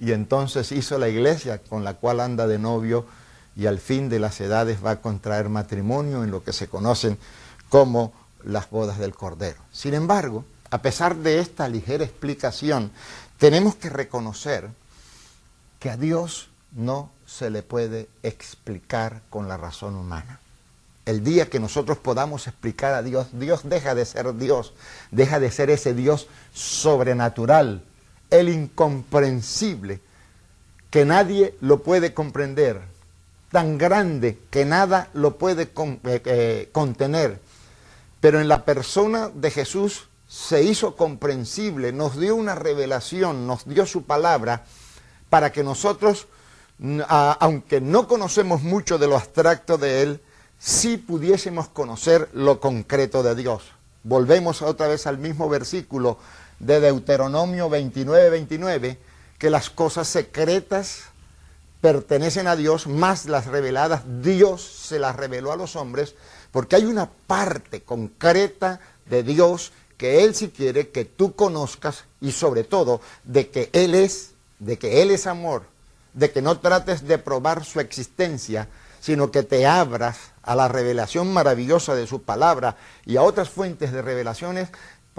y 0.00 0.12
entonces 0.12 0.72
hizo 0.72 0.98
la 0.98 1.08
iglesia 1.08 1.58
con 1.58 1.84
la 1.84 1.94
cual 1.94 2.20
anda 2.20 2.46
de 2.46 2.58
novio 2.58 3.04
y 3.54 3.66
al 3.66 3.78
fin 3.78 4.08
de 4.08 4.18
las 4.18 4.40
edades 4.40 4.84
va 4.84 4.92
a 4.92 5.00
contraer 5.02 5.50
matrimonio 5.50 6.24
en 6.24 6.30
lo 6.30 6.42
que 6.42 6.54
se 6.54 6.68
conocen 6.68 7.18
como 7.68 8.14
las 8.42 8.70
bodas 8.70 8.98
del 8.98 9.14
Cordero. 9.14 9.60
Sin 9.70 9.92
embargo, 9.92 10.46
a 10.70 10.80
pesar 10.80 11.16
de 11.16 11.40
esta 11.40 11.68
ligera 11.68 12.02
explicación, 12.04 12.90
tenemos 13.38 13.74
que 13.74 13.90
reconocer 13.90 14.70
que 15.78 15.90
a 15.90 15.98
Dios 15.98 16.48
no 16.72 17.10
se 17.26 17.50
le 17.50 17.62
puede 17.62 18.08
explicar 18.22 19.20
con 19.28 19.48
la 19.48 19.58
razón 19.58 19.96
humana. 19.96 20.40
El 21.04 21.22
día 21.22 21.50
que 21.50 21.60
nosotros 21.60 21.98
podamos 21.98 22.46
explicar 22.46 22.94
a 22.94 23.02
Dios, 23.02 23.28
Dios 23.32 23.62
deja 23.64 23.94
de 23.94 24.06
ser 24.06 24.34
Dios, 24.36 24.72
deja 25.10 25.40
de 25.40 25.50
ser 25.50 25.68
ese 25.68 25.92
Dios 25.92 26.28
sobrenatural 26.54 27.82
el 28.30 28.48
incomprensible, 28.48 30.00
que 30.90 31.04
nadie 31.04 31.54
lo 31.60 31.82
puede 31.82 32.14
comprender, 32.14 32.80
tan 33.50 33.78
grande 33.78 34.38
que 34.50 34.64
nada 34.64 35.08
lo 35.12 35.36
puede 35.36 35.64
eh, 35.64 35.70
eh, 36.04 36.68
contener. 36.72 37.40
Pero 38.20 38.40
en 38.40 38.48
la 38.48 38.64
persona 38.64 39.30
de 39.32 39.50
Jesús 39.50 40.08
se 40.28 40.62
hizo 40.62 40.96
comprensible, 40.96 41.92
nos 41.92 42.18
dio 42.18 42.36
una 42.36 42.54
revelación, 42.54 43.46
nos 43.46 43.66
dio 43.66 43.86
su 43.86 44.04
palabra, 44.04 44.64
para 45.28 45.52
que 45.52 45.64
nosotros, 45.64 46.26
aunque 47.08 47.80
no 47.80 48.06
conocemos 48.06 48.62
mucho 48.62 48.98
de 48.98 49.06
lo 49.06 49.16
abstracto 49.16 49.78
de 49.78 50.02
Él, 50.02 50.20
sí 50.58 50.98
pudiésemos 50.98 51.68
conocer 51.68 52.28
lo 52.32 52.60
concreto 52.60 53.22
de 53.22 53.34
Dios. 53.34 53.62
Volvemos 54.02 54.62
otra 54.62 54.88
vez 54.88 55.06
al 55.06 55.18
mismo 55.18 55.48
versículo 55.48 56.18
de 56.60 56.78
Deuteronomio 56.80 57.68
29, 57.68 58.30
29, 58.30 58.98
que 59.38 59.50
las 59.50 59.70
cosas 59.70 60.06
secretas 60.06 61.04
pertenecen 61.80 62.46
a 62.46 62.56
Dios, 62.56 62.86
más 62.86 63.24
las 63.24 63.46
reveladas, 63.46 64.02
Dios 64.22 64.62
se 64.62 64.98
las 64.98 65.16
reveló 65.16 65.52
a 65.52 65.56
los 65.56 65.76
hombres, 65.76 66.14
porque 66.52 66.76
hay 66.76 66.84
una 66.84 67.10
parte 67.26 67.82
concreta 67.82 68.80
de 69.06 69.22
Dios 69.22 69.72
que 69.96 70.22
Él 70.24 70.34
si 70.34 70.50
quiere 70.50 70.90
que 70.90 71.04
tú 71.04 71.34
conozcas 71.34 72.04
y 72.20 72.32
sobre 72.32 72.64
todo 72.64 73.00
de 73.24 73.48
que 73.48 73.70
Él 73.72 73.94
es, 73.94 74.32
de 74.58 74.78
que 74.78 75.02
Él 75.02 75.10
es 75.10 75.26
amor, 75.26 75.64
de 76.12 76.30
que 76.30 76.42
no 76.42 76.58
trates 76.58 77.06
de 77.06 77.18
probar 77.18 77.64
su 77.64 77.80
existencia, 77.80 78.68
sino 79.00 79.30
que 79.30 79.42
te 79.42 79.66
abras 79.66 80.18
a 80.42 80.54
la 80.54 80.68
revelación 80.68 81.32
maravillosa 81.32 81.94
de 81.94 82.06
su 82.06 82.22
palabra 82.22 82.76
y 83.06 83.16
a 83.16 83.22
otras 83.22 83.48
fuentes 83.48 83.92
de 83.92 84.02
revelaciones 84.02 84.68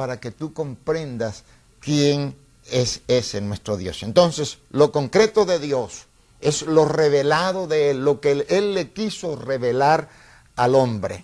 para 0.01 0.19
que 0.19 0.31
tú 0.31 0.51
comprendas 0.51 1.43
quién 1.79 2.35
es 2.71 3.01
ese 3.07 3.39
nuestro 3.39 3.77
Dios. 3.77 4.01
Entonces, 4.01 4.57
lo 4.71 4.91
concreto 4.91 5.45
de 5.45 5.59
Dios 5.59 6.07
es 6.39 6.63
lo 6.63 6.85
revelado 6.85 7.67
de 7.67 7.91
Él, 7.91 8.03
lo 8.03 8.19
que 8.19 8.43
Él, 8.49 8.73
le 8.73 8.89
quiso 8.89 9.35
revelar 9.35 10.09
al 10.55 10.73
hombre, 10.73 11.23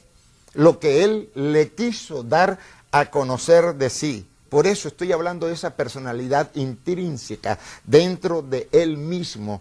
lo 0.53 0.77
que 0.77 1.03
Él 1.03 1.31
le 1.34 1.72
quiso 1.72 2.22
dar 2.22 2.60
a 2.91 3.10
conocer 3.10 3.74
de 3.74 3.89
sí. 3.89 4.27
Por 4.48 4.67
eso 4.67 4.89
estoy 4.89 5.12
hablando 5.12 5.48
de 5.48 5.53
esa 5.53 5.75
personalidad 5.75 6.51
intrínseca 6.53 7.57
dentro 7.84 8.43
de 8.43 8.69
Él 8.72 8.96
mismo. 8.98 9.60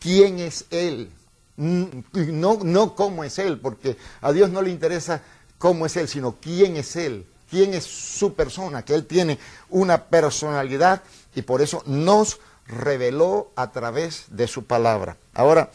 ¿Quién 0.00 0.38
es 0.38 0.64
Él? 0.70 1.10
No, 1.58 2.58
no 2.62 2.94
cómo 2.94 3.22
es 3.22 3.38
Él, 3.38 3.60
porque 3.60 3.98
a 4.22 4.32
Dios 4.32 4.48
no 4.48 4.62
le 4.62 4.70
interesa 4.70 5.20
cómo 5.58 5.84
es 5.84 5.94
Él, 5.98 6.08
sino 6.08 6.36
quién 6.40 6.78
es 6.78 6.96
Él, 6.96 7.26
quién 7.50 7.74
es 7.74 7.84
su 7.84 8.34
persona, 8.34 8.84
que 8.84 8.94
Él 8.94 9.06
tiene 9.06 9.38
una 9.70 10.04
personalidad 10.04 11.02
y 11.34 11.42
por 11.42 11.62
eso 11.62 11.82
nos 11.86 12.38
reveló 12.66 13.50
a 13.56 13.70
través 13.70 14.24
de 14.28 14.46
su 14.46 14.64
palabra. 14.64 15.16
Ahora, 15.34 15.70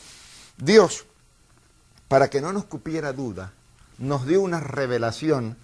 Dios, 0.58 1.06
para 2.08 2.30
que 2.30 2.42
no 2.42 2.52
nos 2.52 2.66
cupiera 2.66 3.14
duda, 3.14 3.54
nos 3.98 4.26
dio 4.26 4.42
una 4.42 4.60
revelación 4.60 5.58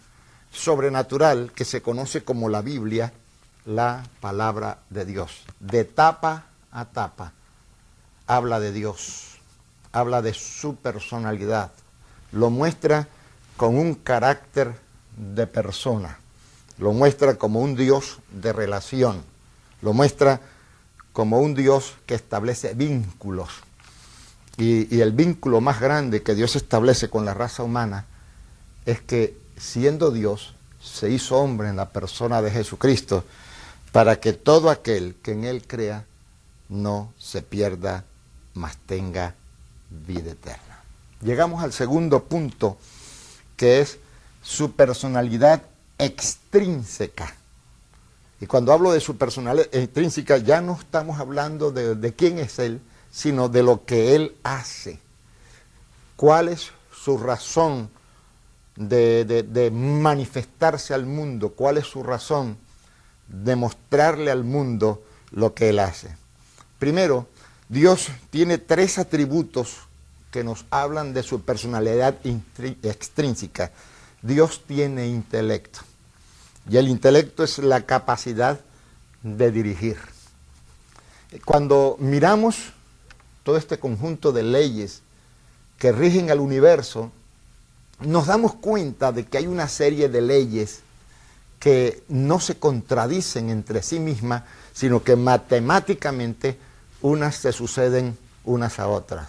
sobrenatural 0.51 1.51
que 1.53 1.65
se 1.65 1.81
conoce 1.81 2.23
como 2.23 2.49
la 2.49 2.61
Biblia, 2.61 3.13
la 3.65 4.03
palabra 4.21 4.79
de 4.89 5.05
Dios. 5.05 5.43
De 5.59 5.83
tapa 5.83 6.45
a 6.71 6.85
tapa 6.85 7.33
habla 8.27 8.59
de 8.59 8.71
Dios, 8.71 9.37
habla 9.91 10.21
de 10.21 10.33
su 10.33 10.75
personalidad, 10.75 11.71
lo 12.31 12.49
muestra 12.49 13.07
con 13.55 13.77
un 13.77 13.95
carácter 13.95 14.75
de 15.17 15.47
persona, 15.47 16.19
lo 16.77 16.93
muestra 16.93 17.35
como 17.35 17.59
un 17.59 17.75
Dios 17.75 18.19
de 18.31 18.53
relación, 18.53 19.23
lo 19.81 19.93
muestra 19.93 20.39
como 21.11 21.39
un 21.39 21.55
Dios 21.55 21.95
que 22.05 22.15
establece 22.15 22.73
vínculos. 22.73 23.49
Y, 24.57 24.95
y 24.95 25.01
el 25.01 25.11
vínculo 25.11 25.61
más 25.61 25.79
grande 25.79 26.23
que 26.23 26.35
Dios 26.35 26.55
establece 26.55 27.09
con 27.09 27.25
la 27.25 27.33
raza 27.33 27.63
humana 27.63 28.05
es 28.85 29.01
que 29.01 29.37
siendo 29.57 30.11
Dios, 30.11 30.53
se 30.81 31.09
hizo 31.09 31.37
hombre 31.37 31.69
en 31.69 31.75
la 31.75 31.89
persona 31.89 32.41
de 32.41 32.51
Jesucristo 32.51 33.23
para 33.91 34.19
que 34.19 34.33
todo 34.33 34.69
aquel 34.69 35.15
que 35.21 35.31
en 35.31 35.43
Él 35.43 35.63
crea 35.65 36.05
no 36.69 37.13
se 37.17 37.41
pierda, 37.41 38.03
mas 38.53 38.77
tenga 38.85 39.35
vida 39.89 40.31
eterna. 40.31 40.81
Llegamos 41.21 41.63
al 41.63 41.73
segundo 41.73 42.23
punto, 42.23 42.77
que 43.55 43.81
es 43.81 43.97
su 44.47 44.71
personalidad 44.71 45.63
extrínseca. 45.97 47.35
Y 48.39 48.45
cuando 48.45 48.71
hablo 48.71 48.91
de 48.91 48.99
su 48.99 49.17
personalidad 49.17 49.67
extrínseca, 49.73 50.37
ya 50.37 50.61
no 50.61 50.77
estamos 50.79 51.19
hablando 51.19 51.71
de, 51.71 51.95
de 51.95 52.13
quién 52.13 52.37
es 52.39 52.59
Él, 52.59 52.79
sino 53.11 53.49
de 53.49 53.63
lo 53.63 53.83
que 53.85 54.15
Él 54.15 54.35
hace. 54.43 54.99
¿Cuál 56.15 56.49
es 56.49 56.71
su 56.91 57.17
razón 57.17 57.89
de, 58.77 59.71
manifestarse 59.73 60.93
al 60.93 61.05
mundo, 61.05 61.49
cuál 61.49 61.77
es 61.77 61.87
su 61.87 62.03
razón, 62.03 62.57
de 63.27 63.55
mostrarle 63.55 64.31
al 64.31 64.43
mundo 64.43 65.03
lo 65.31 65.53
que 65.53 65.69
Él 65.69 65.79
hace. 65.79 66.15
Primero, 66.79 67.27
Dios 67.69 68.07
tiene 68.29 68.57
tres 68.57 68.97
atributos 68.97 69.77
que 70.31 70.43
nos 70.43 70.65
hablan 70.69 71.13
de 71.13 71.23
su 71.23 71.41
personalidad 71.41 72.15
extrínseca. 72.83 73.71
Dios 74.21 74.63
tiene 74.65 75.07
intelecto. 75.07 75.79
Y 76.69 76.77
el 76.77 76.87
intelecto 76.87 77.43
es 77.43 77.59
la 77.59 77.85
capacidad 77.85 78.59
de 79.23 79.51
dirigir. 79.51 79.97
Cuando 81.45 81.97
miramos 81.99 82.73
todo 83.43 83.57
este 83.57 83.79
conjunto 83.79 84.31
de 84.31 84.43
leyes 84.43 85.01
que 85.77 85.91
rigen 85.91 86.31
al 86.31 86.39
universo, 86.39 87.11
nos 87.99 88.27
damos 88.27 88.55
cuenta 88.55 89.11
de 89.11 89.25
que 89.25 89.37
hay 89.37 89.47
una 89.47 89.67
serie 89.67 90.09
de 90.09 90.21
leyes 90.21 90.81
que 91.59 92.03
no 92.07 92.39
se 92.39 92.57
contradicen 92.57 93.49
entre 93.49 93.81
sí 93.81 93.99
mismas, 93.99 94.43
sino 94.73 95.03
que 95.03 95.15
matemáticamente 95.15 96.57
unas 97.01 97.35
se 97.35 97.51
suceden 97.51 98.17
unas 98.43 98.79
a 98.79 98.87
otras. 98.87 99.27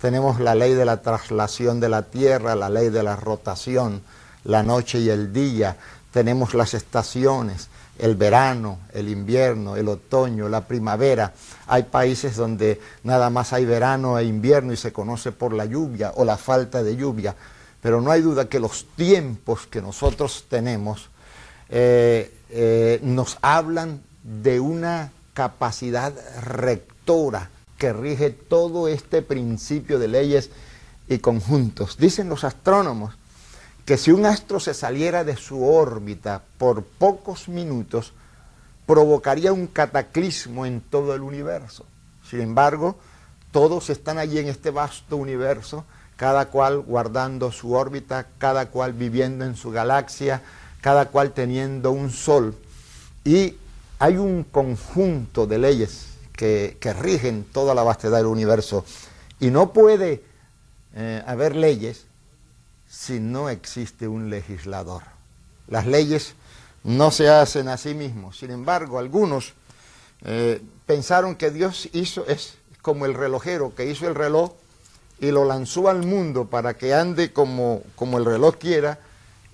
Tenemos 0.00 0.40
la 0.40 0.54
ley 0.54 0.74
de 0.74 0.84
la 0.84 1.02
traslación 1.02 1.80
de 1.80 1.88
la 1.88 2.02
Tierra, 2.02 2.54
la 2.54 2.68
ley 2.68 2.88
de 2.88 3.02
la 3.02 3.16
rotación, 3.16 4.02
la 4.44 4.62
noche 4.62 4.98
y 4.98 5.10
el 5.10 5.32
día, 5.32 5.76
tenemos 6.12 6.54
las 6.54 6.74
estaciones, 6.74 7.68
el 7.98 8.16
verano, 8.16 8.78
el 8.92 9.08
invierno, 9.08 9.76
el 9.76 9.88
otoño, 9.88 10.48
la 10.48 10.62
primavera. 10.62 11.34
Hay 11.66 11.84
países 11.84 12.36
donde 12.36 12.80
nada 13.04 13.30
más 13.30 13.52
hay 13.52 13.66
verano 13.66 14.18
e 14.18 14.24
invierno 14.24 14.72
y 14.72 14.76
se 14.76 14.92
conoce 14.92 15.32
por 15.32 15.52
la 15.52 15.66
lluvia 15.66 16.12
o 16.16 16.24
la 16.24 16.36
falta 16.36 16.82
de 16.82 16.96
lluvia 16.96 17.36
pero 17.80 18.00
no 18.00 18.10
hay 18.10 18.20
duda 18.20 18.48
que 18.48 18.60
los 18.60 18.86
tiempos 18.96 19.66
que 19.66 19.80
nosotros 19.80 20.46
tenemos 20.48 21.08
eh, 21.68 22.34
eh, 22.50 23.00
nos 23.02 23.38
hablan 23.42 24.02
de 24.22 24.60
una 24.60 25.12
capacidad 25.34 26.12
rectora 26.42 27.50
que 27.80 27.94
rige 27.94 28.28
todo 28.28 28.88
este 28.88 29.22
principio 29.22 29.98
de 29.98 30.06
leyes 30.06 30.50
y 31.08 31.18
conjuntos. 31.18 31.96
Dicen 31.96 32.28
los 32.28 32.44
astrónomos 32.44 33.14
que 33.86 33.96
si 33.96 34.12
un 34.12 34.26
astro 34.26 34.60
se 34.60 34.74
saliera 34.74 35.24
de 35.24 35.38
su 35.38 35.64
órbita 35.66 36.42
por 36.58 36.84
pocos 36.84 37.48
minutos, 37.48 38.12
provocaría 38.84 39.54
un 39.54 39.66
cataclismo 39.66 40.66
en 40.66 40.82
todo 40.82 41.14
el 41.14 41.22
universo. 41.22 41.86
Sin 42.28 42.42
embargo, 42.42 42.96
todos 43.50 43.88
están 43.88 44.18
allí 44.18 44.38
en 44.38 44.48
este 44.48 44.70
vasto 44.70 45.16
universo 45.16 45.86
cada 46.16 46.50
cual 46.50 46.80
guardando 46.80 47.50
su 47.50 47.72
órbita, 47.72 48.26
cada 48.36 48.66
cual 48.66 48.92
viviendo 48.92 49.46
en 49.46 49.56
su 49.56 49.70
galaxia, 49.70 50.42
cada 50.82 51.06
cual 51.06 51.32
teniendo 51.32 51.92
un 51.92 52.10
sol. 52.10 52.54
Y 53.24 53.54
hay 53.98 54.18
un 54.18 54.44
conjunto 54.44 55.46
de 55.46 55.56
leyes 55.56 56.09
que, 56.40 56.94
rigen 56.98 57.44
toda 57.44 57.74
la 57.74 57.82
vastedad 57.82 58.16
del 58.16 58.26
universo. 58.26 58.84
Y 59.40 59.50
no 59.50 59.74
puede 59.74 60.22
eh, 60.94 61.22
haber 61.26 61.54
leyes 61.54 62.06
si 62.88 63.20
no 63.20 63.50
existe 63.50 64.08
un 64.08 64.30
legislador. 64.30 65.02
Las 65.68 65.86
leyes 65.86 66.34
no 66.82 67.10
se 67.10 67.28
hacen 67.28 67.68
a 67.68 67.76
sí 67.76 67.92
mismos. 67.92 68.38
Sin 68.38 68.50
embargo, 68.50 68.98
algunos 68.98 69.52
eh, 70.22 70.62
pensaron 70.86 71.36
que 71.36 71.50
Dios 71.50 71.90
hizo, 71.92 72.26
es 72.26 72.54
como 72.80 73.04
el 73.04 73.12
relojero 73.12 73.74
que 73.74 73.84
hizo 73.84 74.08
el 74.08 74.14
reloj 74.14 74.52
y 75.20 75.32
lo 75.32 75.44
lanzó 75.44 75.90
al 75.90 76.06
mundo 76.06 76.46
para 76.46 76.72
que 76.74 76.94
ande 76.94 77.34
como, 77.34 77.82
como 77.96 78.16
el 78.16 78.24
reloj 78.24 78.56
quiera 78.56 78.98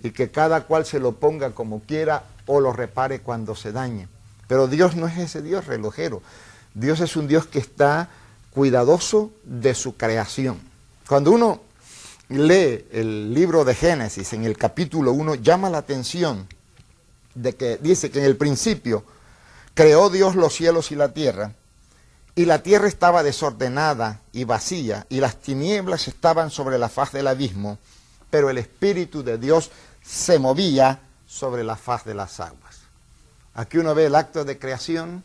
y 0.05 0.13
que 0.13 0.31
cada 0.31 0.67
cual 0.67 0.87
se 0.87 1.01
lo 1.01 1.13
ponga 1.13 1.51
como 1.51 1.81
quiera 1.81 2.23
o 2.47 2.61
lo 2.61 2.73
repare 2.73 3.23
cuando 3.23 3.57
se 3.57 3.73
dañe. 3.73 4.07
Pero 4.47 4.69
Dios 4.69 4.95
no 4.95 5.09
es 5.09 5.19
ese 5.19 5.43
Dios 5.43 5.67
relojero. 5.67 6.23
Dios 6.77 7.01
es 7.01 7.17
un 7.17 7.27
Dios 7.27 7.47
que 7.47 7.59
está 7.59 8.11
cuidadoso 8.51 9.33
de 9.45 9.75
su 9.75 9.97
creación. 9.97 10.61
Cuando 11.09 11.33
uno 11.33 11.63
lee 12.29 12.85
el 12.93 13.33
libro 13.33 13.65
de 13.65 13.75
Génesis 13.75 14.35
en 14.35 14.45
el 14.45 14.59
capítulo 14.59 15.13
1, 15.13 15.37
llama 15.37 15.71
la 15.71 15.79
atención 15.79 16.47
de 17.35 17.55
que 17.55 17.79
dice 17.79 18.11
que 18.11 18.19
en 18.19 18.27
el 18.27 18.37
principio 18.37 19.05
creó 19.73 20.11
Dios 20.11 20.37
los 20.37 20.53
cielos 20.53 20.93
y 20.93 20.97
la 20.97 21.15
tierra 21.15 21.55
y 22.35 22.45
la 22.45 22.63
tierra 22.63 22.89
estaba 22.89 23.23
desordenada 23.23 24.21
y 24.31 24.45
vacía, 24.45 25.07
y 25.09 25.21
las 25.21 25.37
tinieblas 25.37 26.07
estaban 26.07 26.51
sobre 26.51 26.79
la 26.79 26.91
faz 26.91 27.11
del 27.13 27.29
abismo, 27.29 27.79
pero 28.29 28.51
el 28.51 28.59
Espíritu 28.59 29.23
de 29.23 29.39
Dios 29.39 29.71
se 30.05 30.39
movía 30.39 31.01
sobre 31.27 31.65
la 31.65 31.77
faz 31.77 32.05
de 32.05 32.13
las 32.13 32.39
aguas. 32.39 32.81
Aquí 33.55 33.79
uno 33.79 33.95
ve 33.95 34.05
el 34.05 34.15
acto 34.15 34.45
de 34.45 34.59
creación, 34.59 35.25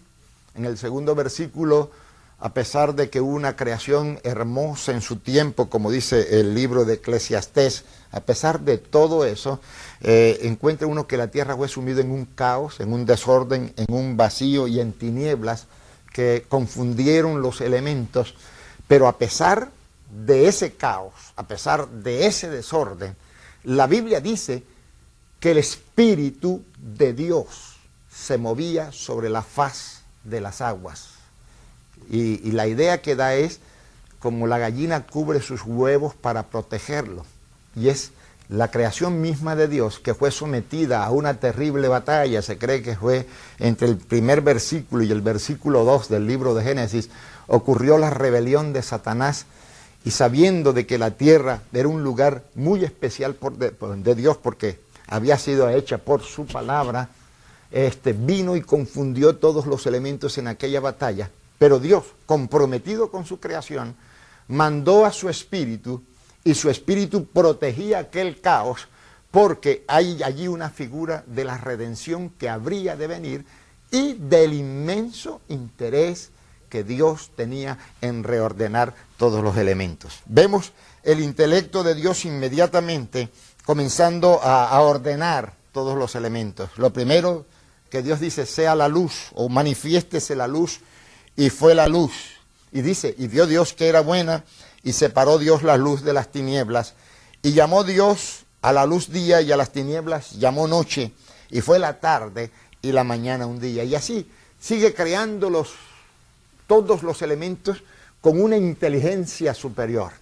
en 0.55 0.65
el 0.65 0.77
segundo 0.77 1.15
versículo, 1.15 1.91
a 2.39 2.53
pesar 2.53 2.95
de 2.95 3.09
que 3.09 3.21
hubo 3.21 3.35
una 3.35 3.55
creación 3.55 4.19
hermosa 4.23 4.91
en 4.91 5.01
su 5.01 5.17
tiempo, 5.17 5.69
como 5.69 5.91
dice 5.91 6.39
el 6.39 6.55
libro 6.55 6.85
de 6.85 6.95
Eclesiastés, 6.95 7.85
a 8.11 8.21
pesar 8.21 8.61
de 8.61 8.79
todo 8.79 9.25
eso, 9.25 9.59
eh, 10.01 10.39
encuentra 10.41 10.87
uno 10.87 11.05
que 11.05 11.17
la 11.17 11.27
tierra 11.27 11.55
fue 11.55 11.67
sumida 11.67 12.01
en 12.01 12.09
un 12.09 12.25
caos, 12.25 12.79
en 12.79 12.93
un 12.93 13.05
desorden, 13.05 13.73
en 13.77 13.93
un 13.93 14.17
vacío 14.17 14.67
y 14.67 14.79
en 14.79 14.91
tinieblas, 14.91 15.67
que 16.11 16.45
confundieron 16.49 17.41
los 17.41 17.61
elementos, 17.61 18.35
pero 18.87 19.07
a 19.07 19.17
pesar 19.17 19.69
de 20.25 20.47
ese 20.47 20.73
caos, 20.73 21.13
a 21.35 21.47
pesar 21.47 21.87
de 21.87 22.25
ese 22.25 22.49
desorden, 22.49 23.15
la 23.63 23.87
Biblia 23.87 24.19
dice 24.19 24.63
que 25.39 25.51
el 25.51 25.59
Espíritu 25.59 26.63
de 26.77 27.13
Dios 27.13 27.77
se 28.11 28.37
movía 28.37 28.91
sobre 28.91 29.29
la 29.29 29.41
faz 29.43 30.00
de 30.23 30.41
las 30.41 30.61
aguas. 30.61 31.09
Y, 32.09 32.51
la 32.51 32.67
idea 32.67 33.01
que 33.01 33.15
da 33.15 33.35
es 33.35 33.59
como 34.19 34.47
la 34.47 34.57
gallina 34.57 35.05
cubre 35.07 35.41
sus 35.41 35.63
huevos 35.63 36.13
para 36.15 36.43
protegerlo. 36.43 37.25
Y 37.75 37.89
es 37.89 38.11
la 38.49 38.69
creación 38.69 39.21
misma 39.21 39.55
de 39.55 39.67
Dios, 39.67 39.99
que 39.99 40.13
fue 40.13 40.29
sometida 40.29 41.05
a 41.05 41.11
una 41.11 41.35
terrible 41.35 41.87
batalla, 41.87 42.41
se 42.41 42.57
cree 42.57 42.81
que 42.81 42.97
fue 42.97 43.25
entre 43.59 43.87
el 43.87 43.97
primer 43.97 44.41
versículo 44.41 45.03
y 45.03 45.11
el 45.11 45.21
versículo 45.21 45.85
2 45.85 46.09
del 46.09 46.27
libro 46.27 46.53
de 46.53 46.63
Génesis, 46.63 47.09
ocurrió 47.47 47.97
la 47.97 48.09
rebelión 48.09 48.73
de 48.73 48.81
Satanás 48.81 49.45
y 50.03 50.11
sabiendo 50.11 50.73
de 50.73 50.85
que 50.85 50.97
la 50.97 51.11
tierra 51.11 51.61
era 51.71 51.87
un 51.87 52.03
lugar 52.03 52.43
muy 52.55 52.83
especial 52.83 53.37
de, 53.57 53.71
de 53.71 54.15
Dios 54.15 54.37
porque 54.37 54.79
había 55.07 55.37
sido 55.37 55.69
hecha 55.69 55.97
por 55.97 56.21
su 56.21 56.45
palabra, 56.45 57.09
este, 57.71 58.13
vino 58.13 58.55
y 58.55 58.61
confundió 58.61 59.37
todos 59.37 59.65
los 59.65 59.85
elementos 59.85 60.37
en 60.37 60.47
aquella 60.47 60.79
batalla. 60.79 61.29
Pero 61.57 61.79
Dios, 61.79 62.05
comprometido 62.25 63.11
con 63.11 63.25
su 63.25 63.39
creación, 63.39 63.95
mandó 64.47 65.05
a 65.05 65.11
su 65.11 65.29
espíritu 65.29 66.03
y 66.43 66.55
su 66.55 66.69
espíritu 66.69 67.25
protegía 67.25 67.99
aquel 67.99 68.41
caos 68.41 68.87
porque 69.29 69.85
hay 69.87 70.21
allí 70.23 70.47
una 70.47 70.69
figura 70.69 71.23
de 71.25 71.45
la 71.45 71.57
redención 71.57 72.29
que 72.31 72.49
habría 72.49 72.95
de 72.95 73.07
venir 73.07 73.45
y 73.89 74.13
del 74.13 74.53
inmenso 74.53 75.41
interés 75.47 76.31
que 76.69 76.83
Dios 76.83 77.31
tenía 77.35 77.77
en 78.01 78.23
reordenar 78.23 78.93
todos 79.17 79.43
los 79.43 79.57
elementos. 79.57 80.19
Vemos 80.25 80.71
el 81.03 81.19
intelecto 81.19 81.83
de 81.83 81.95
Dios 81.95 82.25
inmediatamente 82.25 83.29
comenzando 83.65 84.39
a, 84.41 84.79
ordenar 84.81 85.53
todos 85.71 85.97
los 85.97 86.15
elementos. 86.15 86.69
Lo 86.77 86.91
primero 86.91 87.45
que 87.91 88.01
Dios 88.01 88.21
dice, 88.21 88.45
sea 88.45 88.73
la 88.73 88.87
luz 88.87 89.27
o 89.33 89.49
manifiéstese 89.49 90.35
la 90.35 90.47
luz, 90.47 90.79
y 91.35 91.49
fue 91.49 91.75
la 91.75 91.87
luz. 91.87 92.11
Y 92.71 92.81
dice, 92.81 93.13
y 93.17 93.27
vio 93.27 93.45
Dios 93.45 93.73
que 93.73 93.89
era 93.89 93.99
buena, 93.99 94.45
y 94.81 94.93
separó 94.93 95.37
Dios 95.37 95.61
la 95.61 95.77
luz 95.77 96.01
de 96.01 96.13
las 96.13 96.31
tinieblas, 96.31 96.93
y 97.43 97.51
llamó 97.51 97.83
Dios 97.83 98.45
a 98.61 98.71
la 98.71 98.85
luz 98.85 99.11
día 99.11 99.41
y 99.41 99.51
a 99.51 99.57
las 99.57 99.71
tinieblas 99.71 100.31
llamó 100.31 100.67
noche, 100.67 101.11
y 101.49 101.59
fue 101.61 101.79
la 101.79 101.99
tarde 101.99 102.49
y 102.81 102.93
la 102.93 103.03
mañana 103.03 103.45
un 103.45 103.59
día. 103.59 103.83
Y 103.83 103.93
así 103.93 104.25
sigue 104.59 104.93
creando 104.93 105.49
los, 105.49 105.73
todos 106.67 107.03
los 107.03 107.21
elementos 107.21 107.83
con 108.21 108.41
una 108.41 108.55
inteligencia 108.55 109.53
superior. 109.53 110.13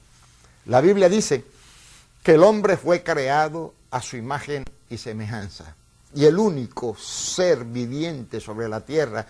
La 0.66 0.82
Biblia 0.82 1.08
dice 1.08 1.46
que 2.24 2.34
el 2.34 2.44
hombre 2.44 2.78
fue 2.78 3.04
creado 3.04 3.76
a 3.92 4.02
su 4.02 4.18
imagen 4.18 4.64
y 4.90 4.98
semejanza. 4.98 5.76
Y 6.16 6.26
el 6.26 6.38
único 6.38 6.96
ser 6.96 7.66
viviente 7.66 8.40
sobre 8.40 8.68
la 8.68 8.82
tierra 8.82 9.26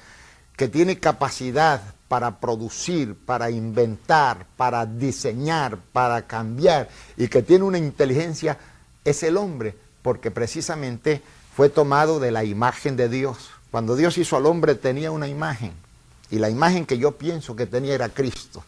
que 0.55 0.67
tiene 0.67 0.99
capacidad 0.99 1.81
para 2.09 2.39
producir, 2.39 3.15
para 3.15 3.49
inventar, 3.49 4.45
para 4.57 4.85
diseñar, 4.85 5.77
para 5.93 6.27
cambiar 6.27 6.89
y 7.15 7.27
que 7.27 7.43
tiene 7.43 7.63
una 7.63 7.77
inteligencia 7.77 8.57
es 9.05 9.23
el 9.23 9.37
hombre, 9.37 9.77
porque 10.01 10.31
precisamente 10.31 11.21
fue 11.55 11.69
tomado 11.69 12.19
de 12.19 12.31
la 12.31 12.43
imagen 12.43 12.97
de 12.97 13.07
Dios. 13.09 13.51
Cuando 13.71 13.95
Dios 13.95 14.17
hizo 14.17 14.35
al 14.35 14.47
hombre 14.47 14.75
tenía 14.75 15.11
una 15.11 15.27
imagen 15.27 15.71
y 16.31 16.39
la 16.39 16.49
imagen 16.49 16.85
que 16.85 16.97
yo 16.97 17.17
pienso 17.17 17.55
que 17.55 17.65
tenía 17.65 17.93
era 17.93 18.09
Cristo. 18.09 18.63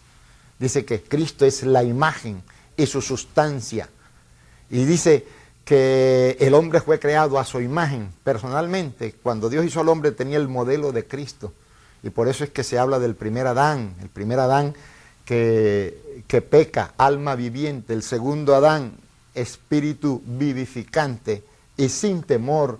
Dice 0.59 0.85
que 0.85 1.01
Cristo 1.01 1.45
es 1.45 1.63
la 1.63 1.83
imagen 1.83 2.43
y 2.77 2.85
su 2.85 3.01
sustancia. 3.01 3.89
Y 4.69 4.85
dice 4.85 5.25
que 5.71 6.35
el 6.41 6.53
hombre 6.53 6.81
fue 6.81 6.99
creado 6.99 7.39
a 7.39 7.45
su 7.45 7.61
imagen. 7.61 8.11
Personalmente, 8.25 9.15
cuando 9.23 9.49
Dios 9.49 9.63
hizo 9.63 9.79
al 9.79 9.87
hombre 9.87 10.11
tenía 10.11 10.35
el 10.35 10.49
modelo 10.49 10.91
de 10.91 11.07
Cristo. 11.07 11.53
Y 12.03 12.09
por 12.09 12.27
eso 12.27 12.43
es 12.43 12.49
que 12.49 12.65
se 12.65 12.77
habla 12.77 12.99
del 12.99 13.15
primer 13.15 13.47
Adán, 13.47 13.95
el 14.01 14.09
primer 14.09 14.39
Adán 14.39 14.73
que, 15.23 16.25
que 16.27 16.41
peca, 16.41 16.93
alma 16.97 17.35
viviente, 17.35 17.93
el 17.93 18.03
segundo 18.03 18.53
Adán, 18.53 18.95
espíritu 19.33 20.21
vivificante 20.25 21.45
y 21.77 21.87
sin 21.87 22.23
temor 22.23 22.77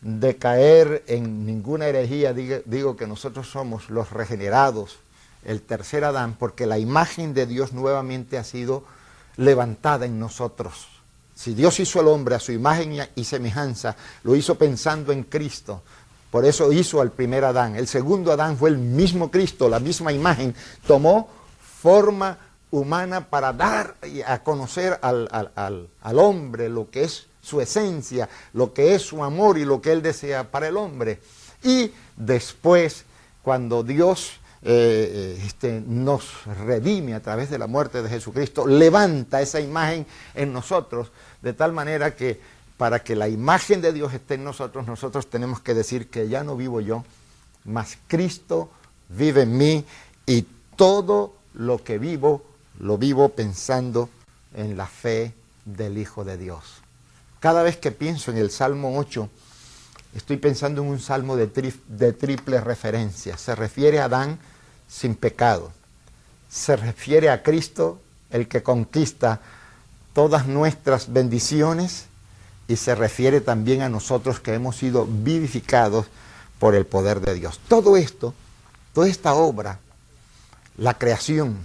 de 0.00 0.36
caer 0.36 1.02
en 1.08 1.44
ninguna 1.44 1.88
herejía, 1.88 2.32
digo, 2.32 2.96
que 2.96 3.08
nosotros 3.08 3.50
somos 3.50 3.90
los 3.90 4.12
regenerados, 4.12 5.00
el 5.44 5.62
tercer 5.62 6.04
Adán, 6.04 6.36
porque 6.38 6.66
la 6.66 6.78
imagen 6.78 7.34
de 7.34 7.46
Dios 7.46 7.72
nuevamente 7.72 8.38
ha 8.38 8.44
sido 8.44 8.84
levantada 9.36 10.06
en 10.06 10.20
nosotros. 10.20 10.99
Si 11.34 11.54
Dios 11.54 11.80
hizo 11.80 12.00
al 12.00 12.08
hombre 12.08 12.34
a 12.34 12.40
su 12.40 12.52
imagen 12.52 12.98
y 13.14 13.24
semejanza, 13.24 13.96
lo 14.24 14.36
hizo 14.36 14.56
pensando 14.56 15.12
en 15.12 15.24
Cristo. 15.24 15.82
Por 16.30 16.44
eso 16.44 16.72
hizo 16.72 17.00
al 17.00 17.10
primer 17.10 17.44
Adán. 17.44 17.76
El 17.76 17.88
segundo 17.88 18.32
Adán 18.32 18.56
fue 18.56 18.70
el 18.70 18.78
mismo 18.78 19.30
Cristo, 19.30 19.68
la 19.68 19.80
misma 19.80 20.12
imagen. 20.12 20.54
Tomó 20.86 21.28
forma 21.80 22.38
humana 22.70 23.28
para 23.28 23.52
dar 23.52 23.96
a 24.26 24.42
conocer 24.42 24.98
al, 25.02 25.28
al, 25.54 26.18
hombre 26.18 26.68
lo 26.68 26.88
que 26.90 27.04
es 27.04 27.26
su 27.42 27.60
esencia, 27.60 28.28
lo 28.52 28.72
que 28.72 28.94
es 28.94 29.02
su 29.02 29.24
amor 29.24 29.58
y 29.58 29.64
lo 29.64 29.80
que 29.80 29.92
él 29.92 30.02
desea 30.02 30.50
para 30.50 30.68
el 30.68 30.76
hombre. 30.76 31.20
Y 31.62 31.92
después, 32.16 33.04
cuando 33.42 33.82
Dios 33.82 34.39
eh, 34.62 35.36
eh, 35.38 35.42
este, 35.46 35.82
nos 35.86 36.44
redime 36.66 37.14
a 37.14 37.20
través 37.20 37.48
de 37.48 37.58
la 37.58 37.66
muerte 37.66 38.02
de 38.02 38.10
Jesucristo, 38.10 38.66
levanta 38.66 39.40
esa 39.40 39.60
imagen 39.60 40.06
en 40.34 40.52
nosotros, 40.52 41.10
de 41.40 41.54
tal 41.54 41.72
manera 41.72 42.14
que 42.14 42.40
para 42.76 43.02
que 43.02 43.16
la 43.16 43.28
imagen 43.28 43.80
de 43.80 43.92
Dios 43.92 44.12
esté 44.12 44.34
en 44.34 44.44
nosotros, 44.44 44.86
nosotros 44.86 45.28
tenemos 45.28 45.60
que 45.60 45.74
decir 45.74 46.08
que 46.08 46.28
ya 46.28 46.44
no 46.44 46.56
vivo 46.56 46.80
yo, 46.80 47.04
mas 47.64 47.98
Cristo 48.06 48.70
vive 49.08 49.42
en 49.42 49.56
mí 49.56 49.84
y 50.26 50.46
todo 50.76 51.34
lo 51.54 51.82
que 51.82 51.98
vivo, 51.98 52.42
lo 52.78 52.98
vivo 52.98 53.30
pensando 53.30 54.08
en 54.54 54.76
la 54.76 54.86
fe 54.86 55.34
del 55.64 55.98
Hijo 55.98 56.24
de 56.24 56.36
Dios. 56.36 56.82
Cada 57.38 57.62
vez 57.62 57.76
que 57.76 57.92
pienso 57.92 58.30
en 58.30 58.36
el 58.36 58.50
Salmo 58.50 58.98
8, 58.98 59.28
estoy 60.14 60.36
pensando 60.36 60.82
en 60.82 60.88
un 60.88 61.00
salmo 61.00 61.36
de, 61.36 61.46
triple 61.46 62.60
referencia. 62.60 63.36
Se 63.36 63.54
refiere 63.54 64.00
a 64.00 64.04
Adán 64.04 64.38
sin 64.88 65.14
pecado. 65.14 65.72
Se 66.48 66.76
refiere 66.76 67.30
a 67.30 67.42
Cristo, 67.42 68.00
el 68.30 68.48
que 68.48 68.62
conquista 68.62 69.40
todas 70.12 70.46
nuestras 70.46 71.12
bendiciones 71.12 72.06
y 72.68 72.76
se 72.76 72.94
refiere 72.94 73.40
también 73.40 73.82
a 73.82 73.88
nosotros 73.88 74.40
que 74.40 74.54
hemos 74.54 74.76
sido 74.76 75.06
vivificados 75.06 76.06
por 76.58 76.74
el 76.74 76.86
poder 76.86 77.20
de 77.20 77.34
Dios. 77.34 77.60
Todo 77.68 77.96
esto, 77.96 78.34
toda 78.92 79.08
esta 79.08 79.34
obra, 79.34 79.78
la 80.76 80.94
creación, 80.94 81.58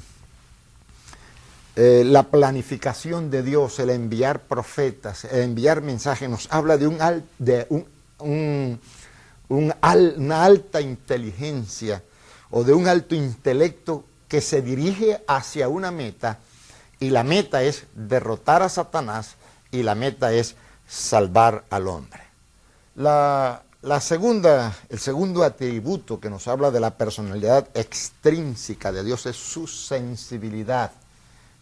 eh, 1.75 2.03
la 2.05 2.23
planificación 2.23 3.29
de 3.29 3.43
Dios, 3.43 3.79
el 3.79 3.89
enviar 3.89 4.41
profetas, 4.41 5.25
el 5.25 5.41
enviar 5.41 5.81
mensajes, 5.81 6.29
nos 6.29 6.47
habla 6.51 6.77
de, 6.77 6.87
un, 6.87 6.97
de 7.37 7.67
un, 7.69 7.85
una 8.19 9.77
alta 10.45 10.81
inteligencia 10.81 12.01
o 12.51 12.63
de 12.63 12.73
un 12.73 12.87
alto 12.87 13.15
intelecto 13.15 14.05
que 14.27 14.41
se 14.41 14.61
dirige 14.61 15.23
hacia 15.27 15.67
una 15.67 15.91
meta 15.91 16.39
y 16.99 17.09
la 17.09 17.23
meta 17.23 17.63
es 17.63 17.85
derrotar 17.93 18.61
a 18.63 18.69
Satanás 18.69 19.35
y 19.71 19.83
la 19.83 19.95
meta 19.95 20.33
es 20.33 20.55
salvar 20.87 21.65
al 21.69 21.87
hombre. 21.87 22.21
La, 22.95 23.61
segunda, 23.99 24.75
el 24.89 24.99
segundo 24.99 25.43
atributo 25.43 26.19
que 26.19 26.29
nos 26.29 26.47
habla 26.47 26.71
de 26.71 26.79
la 26.79 26.91
personalidad 26.97 27.67
extrínseca 27.73 28.91
de 28.91 29.03
Dios 29.03 29.25
es 29.25 29.35
su 29.35 29.67
sensibilidad. 29.67 30.91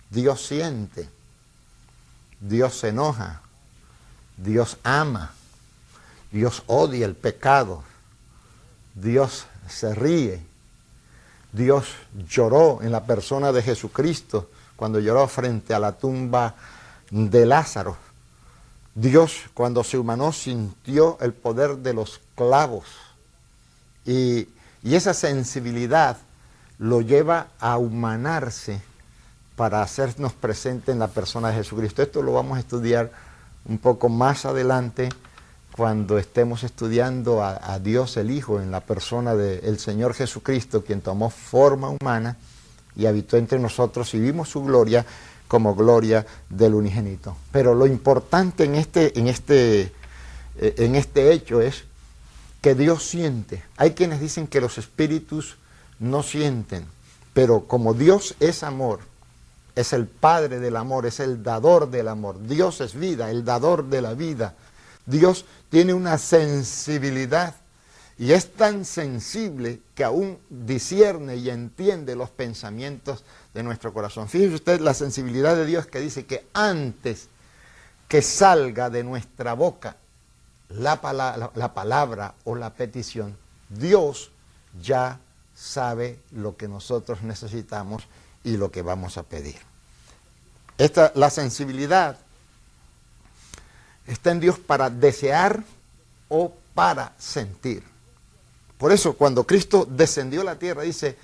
Dios 0.09 0.45
siente, 0.45 1.09
Dios 2.39 2.77
se 2.77 2.89
enoja, 2.89 3.41
Dios 4.37 4.77
ama, 4.83 5.33
Dios 6.33 6.63
odia 6.65 7.05
el 7.05 7.13
pecado, 7.13 7.83
Dios 8.95 9.45
se 9.69 9.93
ríe, 9.93 10.43
Dios 11.51 11.85
lloró 12.27 12.81
en 12.81 12.91
la 12.91 13.05
persona 13.05 13.51
de 13.51 13.61
Jesucristo 13.61 14.49
cuando 14.75 14.99
lloró 14.99 15.27
frente 15.27 15.75
a 15.75 15.79
la 15.79 15.91
tumba 15.91 16.55
de 17.11 17.45
Lázaro. 17.45 17.97
Dios 18.95 19.41
cuando 19.53 19.83
se 19.83 19.99
humanó 19.99 20.33
sintió 20.33 21.19
el 21.21 21.33
poder 21.33 21.77
de 21.77 21.93
los 21.93 22.19
clavos 22.35 22.85
y, 24.03 24.49
esa 24.83 25.13
sensibilidad 25.13 26.17
lo 26.79 27.01
lleva 27.01 27.47
a 27.59 27.77
humanarse 27.77 28.81
para 29.55 29.81
hacernos 29.81 30.33
presente 30.33 30.91
en 30.91 30.99
la 30.99 31.07
persona 31.07 31.49
de 31.49 31.55
Jesucristo. 31.55 32.01
Esto 32.01 32.21
lo 32.21 32.33
vamos 32.33 32.57
a 32.57 32.59
estudiar 32.59 33.11
un 33.65 33.77
poco 33.77 34.09
más 34.09 34.45
adelante 34.45 35.09
cuando 35.75 36.19
estemos 36.19 36.63
estudiando 36.63 37.43
a, 37.43 37.79
Dios 37.79 38.17
el 38.17 38.29
Hijo 38.29 38.61
en 38.61 38.69
la 38.69 38.81
persona 38.81 39.35
del 39.35 39.79
Señor 39.79 40.13
Jesucristo, 40.13 40.83
quien 40.83 41.01
tomó 41.01 41.31
forma 41.31 41.89
humana 41.89 42.37
y 42.95 43.07
habitó 43.07 43.37
entre 43.37 43.57
nosotros 43.57 44.13
y 44.13 44.19
vimos 44.19 44.49
su 44.49 44.63
gloria 44.63 45.03
como 45.47 45.73
gloria 45.73 46.25
del 46.49 46.75
unigénito. 46.75 47.35
Pero 47.51 47.73
lo 47.73 47.87
importante 47.87 48.65
en 48.65 48.75
este, 48.75 49.17
en 49.19 49.27
este, 49.27 49.91
eh, 50.59 50.75
en 50.77 50.95
este 50.95 51.31
hecho 51.31 51.59
es 51.59 51.85
que 52.61 52.75
Dios 52.75 53.03
siente. 53.03 53.63
Hay 53.75 53.91
quienes 53.91 54.21
dicen 54.21 54.45
que 54.45 54.61
los 54.61 54.77
espíritus 54.77 55.57
no 55.99 56.21
sienten, 56.21 56.85
pero 57.33 57.67
como 57.67 57.95
Dios 57.95 58.35
es 58.39 58.61
amor, 58.61 58.99
es 59.75 59.91
el 59.91 60.05
Padre 60.05 60.59
del 60.59 60.77
amor, 60.77 61.07
es 61.07 61.19
el 61.19 61.41
dador 61.41 61.89
del 61.89 62.09
amor. 62.09 62.37
Dios 62.47 62.79
es 62.79 62.93
vida, 62.93 63.31
el 63.31 63.43
dador 63.43 63.85
de 63.89 64.01
la 64.03 64.13
vida. 64.13 64.53
Dios 65.05 65.45
tiene 65.69 65.93
una 65.93 66.17
sensibilidad 66.17 67.55
y 68.17 68.31
es 68.31 68.53
tan 68.53 68.85
sensible 68.85 69.81
que 69.95 70.03
aún 70.03 70.37
discierne 70.49 71.35
y 71.35 71.49
entiende 71.49 72.15
los 72.15 72.29
pensamientos 72.29 73.23
de 73.53 73.63
nuestro 73.63 73.93
corazón. 73.93 74.29
Fíjese 74.29 74.55
usted 74.55 74.79
la 74.81 74.93
sensibilidad 74.93 75.55
de 75.55 75.65
Dios 75.65 75.87
que 75.87 75.99
dice 75.99 76.25
que 76.25 76.45
antes 76.53 77.27
que 78.07 78.21
salga 78.21 78.89
de 78.89 79.03
nuestra 79.03 79.53
boca 79.53 79.97
la, 80.69 81.51
la 81.55 81.73
palabra 81.73 82.35
o 82.43 82.55
la 82.55 82.73
petición, 82.73 83.37
Dios 83.69 84.31
ya 84.81 85.19
sabe 85.55 86.19
lo 86.31 86.55
que 86.55 86.67
nosotros 86.67 87.23
necesitamos 87.23 88.03
y 88.43 88.57
lo 88.57 88.71
que 88.71 88.81
vamos 88.81 89.17
a 89.17 89.23
pedir. 89.23 89.55
Esta, 90.77 91.11
la 91.15 91.29
sensibilidad 91.29 92.17
está 94.07 94.31
en 94.31 94.39
Dios 94.39 94.59
para 94.59 94.89
desear 94.89 95.63
o 96.29 96.53
para 96.73 97.13
sentir. 97.17 97.83
Por 98.77 98.91
eso 98.91 99.13
cuando 99.13 99.45
Cristo 99.45 99.87
descendió 99.89 100.41
a 100.41 100.45
la 100.45 100.59
tierra 100.59 100.83
dice 100.83 101.15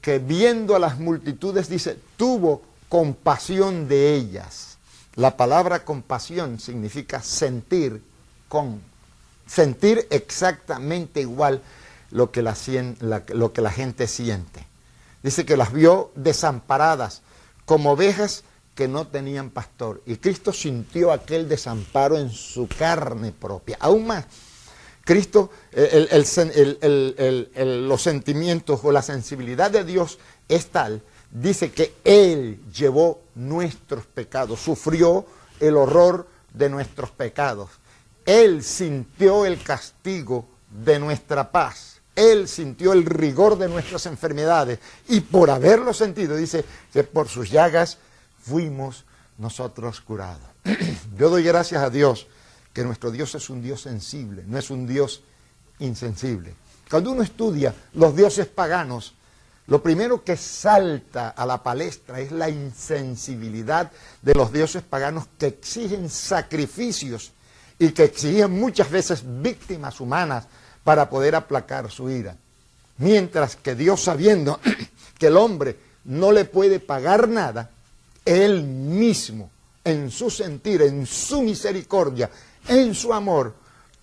que 0.00 0.18
viendo 0.18 0.76
a 0.76 0.78
las 0.78 0.98
multitudes 0.98 1.68
dice 1.68 1.98
tuvo 2.16 2.62
compasión 2.88 3.88
de 3.88 4.14
ellas. 4.14 4.78
La 5.16 5.36
palabra 5.36 5.84
compasión 5.84 6.60
significa 6.60 7.22
sentir 7.22 8.02
con, 8.48 8.80
sentir 9.46 10.06
exactamente 10.10 11.20
igual 11.20 11.60
lo 12.10 12.30
que 12.30 12.42
la, 12.42 12.54
lo 13.28 13.52
que 13.52 13.60
la 13.60 13.70
gente 13.70 14.06
siente. 14.06 14.64
Dice 15.22 15.44
que 15.44 15.56
las 15.56 15.72
vio 15.72 16.12
desamparadas, 16.14 17.22
como 17.66 17.92
ovejas 17.92 18.44
que 18.78 18.86
no 18.86 19.08
tenían 19.08 19.50
pastor. 19.50 20.02
Y 20.06 20.18
Cristo 20.18 20.52
sintió 20.52 21.10
aquel 21.10 21.48
desamparo 21.48 22.16
en 22.16 22.30
su 22.30 22.68
carne 22.68 23.32
propia. 23.32 23.76
Aún 23.80 24.06
más, 24.06 24.24
Cristo, 25.04 25.50
los 27.56 28.00
sentimientos 28.00 28.78
o 28.84 28.92
la 28.92 29.02
sensibilidad 29.02 29.68
de 29.68 29.82
Dios 29.82 30.20
es 30.48 30.68
tal, 30.68 31.02
dice 31.32 31.72
que 31.72 31.96
Él 32.04 32.60
llevó 32.72 33.22
nuestros 33.34 34.06
pecados, 34.06 34.60
sufrió 34.60 35.26
el 35.58 35.76
horror 35.76 36.28
de 36.54 36.70
nuestros 36.70 37.10
pecados. 37.10 37.70
Él 38.24 38.62
sintió 38.62 39.44
el 39.44 39.60
castigo 39.60 40.46
de 40.70 41.00
nuestra 41.00 41.50
paz. 41.50 42.00
Él 42.14 42.46
sintió 42.46 42.92
el 42.92 43.04
rigor 43.04 43.58
de 43.58 43.66
nuestras 43.66 44.06
enfermedades 44.06 44.78
y 45.08 45.18
por 45.18 45.50
haberlo 45.50 45.92
sentido, 45.92 46.36
dice 46.36 46.64
por 47.12 47.26
sus 47.26 47.50
llagas 47.50 47.98
fuimos 48.48 49.04
nosotros 49.36 50.00
curados. 50.00 50.48
Yo 51.18 51.30
doy 51.30 51.42
gracias 51.42 51.82
a 51.82 51.90
Dios 51.90 52.26
que 52.72 52.84
nuestro 52.84 53.10
Dios 53.10 53.34
es 53.34 53.50
un 53.50 53.62
Dios 53.62 53.82
sensible, 53.82 54.44
no 54.46 54.58
es 54.58 54.70
un 54.70 54.86
Dios 54.86 55.22
insensible. 55.78 56.54
Cuando 56.90 57.12
uno 57.12 57.22
estudia 57.22 57.74
los 57.94 58.16
dioses 58.16 58.46
paganos, 58.46 59.14
lo 59.66 59.82
primero 59.82 60.24
que 60.24 60.36
salta 60.36 61.30
a 61.30 61.44
la 61.44 61.62
palestra 61.62 62.20
es 62.20 62.32
la 62.32 62.48
insensibilidad 62.48 63.92
de 64.22 64.34
los 64.34 64.50
dioses 64.50 64.82
paganos 64.82 65.26
que 65.38 65.48
exigen 65.48 66.08
sacrificios 66.08 67.32
y 67.78 67.90
que 67.90 68.04
exigen 68.04 68.58
muchas 68.58 68.90
veces 68.90 69.22
víctimas 69.24 70.00
humanas 70.00 70.46
para 70.82 71.10
poder 71.10 71.34
aplacar 71.34 71.90
su 71.90 72.08
ira. 72.08 72.36
Mientras 72.96 73.56
que 73.56 73.74
Dios 73.74 74.02
sabiendo 74.02 74.58
que 75.18 75.26
el 75.26 75.36
hombre 75.36 75.76
no 76.04 76.32
le 76.32 76.46
puede 76.46 76.80
pagar 76.80 77.28
nada, 77.28 77.70
él 78.28 78.62
mismo, 78.62 79.50
en 79.82 80.10
su 80.10 80.28
sentir, 80.28 80.82
en 80.82 81.06
su 81.06 81.40
misericordia, 81.40 82.30
en 82.68 82.94
su 82.94 83.14
amor, 83.14 83.54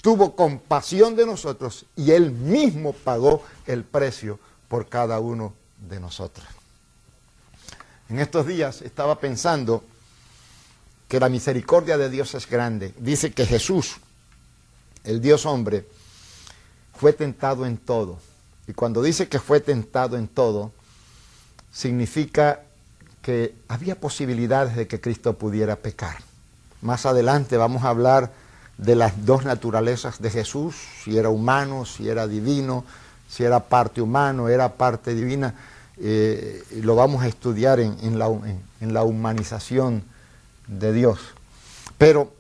tuvo 0.02 0.36
compasión 0.36 1.16
de 1.16 1.28
nosotros 1.28 1.86
y 1.96 2.10
Él 2.10 2.32
mismo 2.32 2.94
pagó 2.94 3.44
el 3.68 3.84
precio 3.84 4.40
por 4.68 4.90
cada 4.90 5.20
uno 5.20 5.54
de 5.88 6.00
nosotros. 6.00 6.48
En 8.10 8.20
estos 8.20 8.48
días 8.48 8.82
estaba 8.82 9.20
pensando 9.20 9.84
que 11.08 11.20
la 11.20 11.30
misericordia 11.30 11.98
de 11.98 12.10
Dios 12.10 12.34
es 12.34 12.50
grande. 12.50 12.96
Dice 12.98 13.32
que 13.32 13.46
Jesús, 13.46 13.98
el 15.04 15.22
Dios 15.22 15.46
hombre, 15.46 15.88
fue 16.98 17.14
tentado 17.14 17.68
en 17.68 17.78
todo. 17.78 18.18
Y 18.68 18.74
cuando 18.74 19.04
dice 19.04 19.28
que 19.28 19.40
fue 19.40 19.60
tentado 19.60 20.18
en 20.18 20.28
todo, 20.28 20.72
significa 21.72 22.65
que 23.26 23.56
había 23.68 24.00
posibilidades 24.00 24.76
de 24.76 24.88
que 24.88 25.02
Cristo 25.02 25.34
pudiera 25.34 25.78
pecar. 25.78 26.18
Más 26.84 27.08
adelante 27.08 27.58
vamos 27.58 27.84
a 27.84 27.90
hablar 27.90 28.32
de 28.78 28.96
las 28.96 29.26
dos 29.26 29.46
naturalezas 29.46 30.22
de 30.22 30.30
Jesús, 30.30 30.76
si 31.04 31.18
era 31.18 31.30
humano, 31.30 31.86
si 31.86 32.08
era 32.08 32.28
divino, 32.28 32.86
si 33.28 33.44
era 33.44 33.62
parte 33.62 34.00
humano, 34.00 34.48
era 34.48 34.74
parte 34.74 35.16
divina. 35.16 35.56
Eh, 35.98 36.64
lo 36.84 36.96
vamos 36.96 37.24
a 37.24 37.28
estudiar 37.28 37.80
en, 37.80 38.20
la, 38.20 38.28
en 38.80 38.94
la 38.94 39.02
humanización 39.02 40.04
de 40.68 40.94
Dios. 40.94 41.18
Pero 41.98 42.32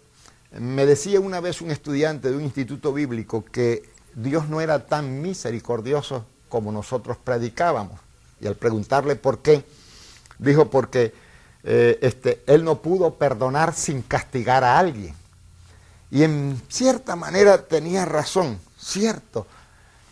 me 0.51 0.85
decía 0.85 1.19
una 1.19 1.39
vez 1.39 1.61
un 1.61 1.71
estudiante 1.71 2.29
de 2.29 2.37
un 2.37 2.43
instituto 2.43 2.93
bíblico 2.93 3.43
que 3.43 3.89
Dios 4.13 4.49
no 4.49 4.61
era 4.61 4.85
tan 4.85 5.23
misericordioso 5.23 6.27
como 6.47 6.71
nosotros 6.71 7.17
predicábamos. 7.17 7.99
Y 8.39 8.45
al 8.45 8.55
preguntarle 8.55 9.15
por 9.15 9.39
qué, 9.39 9.65
Dijo 10.39 10.69
porque 10.69 11.13
eh, 11.63 11.97
este, 12.01 12.43
él 12.45 12.63
no 12.63 12.81
pudo 12.81 13.15
perdonar 13.15 13.73
sin 13.73 14.01
castigar 14.03 14.63
a 14.63 14.77
alguien. 14.77 15.15
Y 16.11 16.23
en 16.23 16.61
cierta 16.69 17.15
manera 17.15 17.63
tenía 17.63 18.05
razón, 18.05 18.59
cierto. 18.77 19.47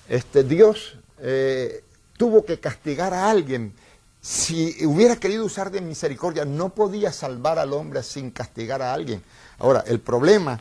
Este, 0.09 0.43
Dios 0.43 0.97
eh, 1.19 1.83
tuvo 2.17 2.43
que 2.43 2.59
castigar 2.59 3.13
a 3.13 3.29
alguien. 3.29 3.73
Si 4.19 4.85
hubiera 4.85 5.17
querido 5.17 5.45
usar 5.45 5.69
de 5.69 5.81
misericordia, 5.81 6.45
no 6.45 6.69
podía 6.69 7.11
salvar 7.11 7.59
al 7.59 7.73
hombre 7.73 8.01
sin 8.03 8.31
castigar 8.31 8.81
a 8.81 8.93
alguien. 8.93 9.21
Ahora, 9.59 9.83
el 9.85 9.99
problema 9.99 10.59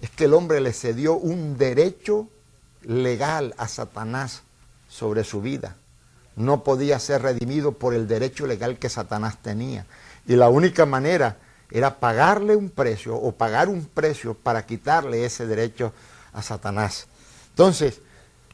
es 0.00 0.10
que 0.10 0.26
el 0.26 0.34
hombre 0.34 0.60
le 0.60 0.72
cedió 0.72 1.14
un 1.14 1.56
derecho 1.56 2.28
legal 2.82 3.54
a 3.56 3.66
Satanás 3.66 4.42
sobre 4.88 5.24
su 5.24 5.40
vida 5.40 5.76
no 6.36 6.64
podía 6.64 6.98
ser 6.98 7.22
redimido 7.22 7.72
por 7.72 7.94
el 7.94 8.08
derecho 8.08 8.46
legal 8.46 8.78
que 8.78 8.88
Satanás 8.88 9.38
tenía. 9.42 9.86
Y 10.26 10.36
la 10.36 10.48
única 10.48 10.86
manera 10.86 11.38
era 11.70 11.98
pagarle 11.98 12.56
un 12.56 12.70
precio 12.70 13.16
o 13.16 13.32
pagar 13.32 13.68
un 13.68 13.84
precio 13.84 14.34
para 14.34 14.66
quitarle 14.66 15.24
ese 15.24 15.46
derecho 15.46 15.92
a 16.32 16.42
Satanás. 16.42 17.06
Entonces, 17.50 18.00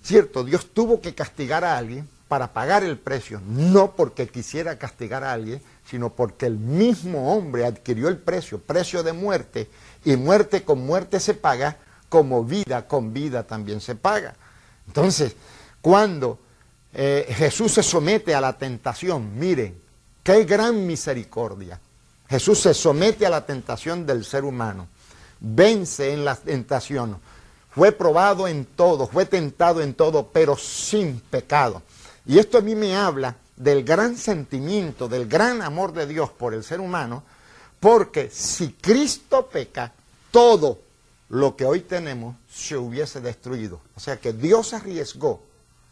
cierto, 0.03 0.45
Dios 0.45 0.69
tuvo 0.73 1.01
que 1.01 1.14
castigar 1.14 1.64
a 1.64 1.77
alguien 1.77 2.09
para 2.29 2.53
pagar 2.53 2.85
el 2.85 2.97
precio, 2.97 3.40
no 3.45 3.97
porque 3.97 4.29
quisiera 4.29 4.79
castigar 4.79 5.25
a 5.25 5.33
alguien, 5.33 5.61
sino 5.85 6.11
porque 6.11 6.47
el 6.47 6.59
mismo 6.59 7.35
hombre 7.35 7.66
adquirió 7.66 8.09
el 8.09 8.19
precio, 8.19 8.61
precio 8.61 9.03
de 9.03 9.12
muerte, 9.12 9.69
y 10.05 10.16
muerte 10.16 10.62
con 10.62 10.87
muerte 10.87 11.19
se 11.19 11.35
paga, 11.35 11.77
como 12.09 12.45
vida 12.45 12.87
con 12.87 13.12
vida 13.12 13.43
también 13.43 13.81
se 13.81 13.97
paga. 13.97 14.37
Entonces, 14.87 15.35
cuando 15.81 16.38
eh, 16.92 17.33
Jesús 17.37 17.72
se 17.72 17.83
somete 17.83 18.35
a 18.35 18.40
la 18.40 18.57
tentación. 18.57 19.38
Miren, 19.38 19.81
qué 20.22 20.44
gran 20.44 20.87
misericordia. 20.87 21.81
Jesús 22.29 22.61
se 22.61 22.74
somete 22.74 23.26
a 23.26 23.31
la 23.31 23.44
tentación 23.44 24.07
del 24.07 24.24
ser 24.24 24.44
humano. 24.44 24.88
Vence 25.40 26.12
en 26.12 26.24
la 26.24 26.37
tentación. 26.37 27.18
Fue 27.70 27.92
probado 27.92 28.48
en 28.48 28.64
todo, 28.64 29.07
fue 29.07 29.26
tentado 29.26 29.81
en 29.81 29.94
todo, 29.94 30.29
pero 30.29 30.57
sin 30.57 31.20
pecado. 31.20 31.83
Y 32.26 32.38
esto 32.38 32.59
a 32.59 32.61
mí 32.61 32.74
me 32.74 32.96
habla 32.96 33.37
del 33.57 33.85
gran 33.85 34.16
sentimiento, 34.16 35.09
del 35.09 35.29
gran 35.29 35.62
amor 35.62 35.92
de 35.92 36.07
Dios 36.07 36.31
por 36.31 36.55
el 36.55 36.64
ser 36.64 36.81
humano, 36.81 37.22
porque 37.79 38.31
si 38.31 38.72
Cristo 38.72 39.48
peca, 39.48 39.92
todo 40.31 40.81
lo 41.29 41.57
que 41.57 41.64
hoy 41.64 41.81
tenemos 41.81 42.37
se 42.53 42.76
hubiese 42.76 43.20
destruido. 43.20 43.81
O 43.96 44.00
sea 44.00 44.18
que 44.18 44.33
Dios 44.33 44.74
arriesgó 44.74 45.42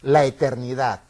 la 0.02 0.24
eternidad. 0.24 1.02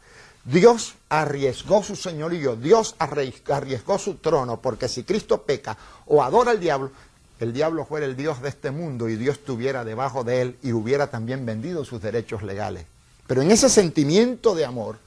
Dios 0.45 0.95
arriesgó 1.09 1.83
su 1.83 1.95
señorío, 1.95 2.55
Dios 2.55 2.95
arriesgó 2.97 3.99
su 3.99 4.15
trono, 4.15 4.61
porque 4.61 4.87
si 4.87 5.03
Cristo 5.03 5.43
peca 5.43 5.77
o 6.07 6.23
adora 6.23 6.51
al 6.51 6.59
diablo, 6.59 6.91
el 7.39 7.53
diablo 7.53 7.85
fuera 7.85 8.05
el 8.05 8.15
Dios 8.15 8.41
de 8.41 8.49
este 8.49 8.71
mundo 8.71 9.07
y 9.07 9.15
Dios 9.15 9.37
estuviera 9.37 9.85
debajo 9.85 10.23
de 10.23 10.41
él 10.41 10.57
y 10.61 10.73
hubiera 10.73 11.07
también 11.07 11.45
vendido 11.45 11.85
sus 11.85 12.01
derechos 12.01 12.43
legales. 12.43 12.85
Pero 13.27 13.41
en 13.41 13.51
ese 13.51 13.69
sentimiento 13.69 14.55
de 14.55 14.65
amor, 14.65 14.97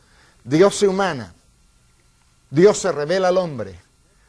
Dios 0.45 0.77
se 0.77 0.89
humana, 0.89 1.35
Dios 2.51 2.79
se 2.79 2.93
revela 2.93 3.29
al 3.29 3.37
hombre, 3.37 3.79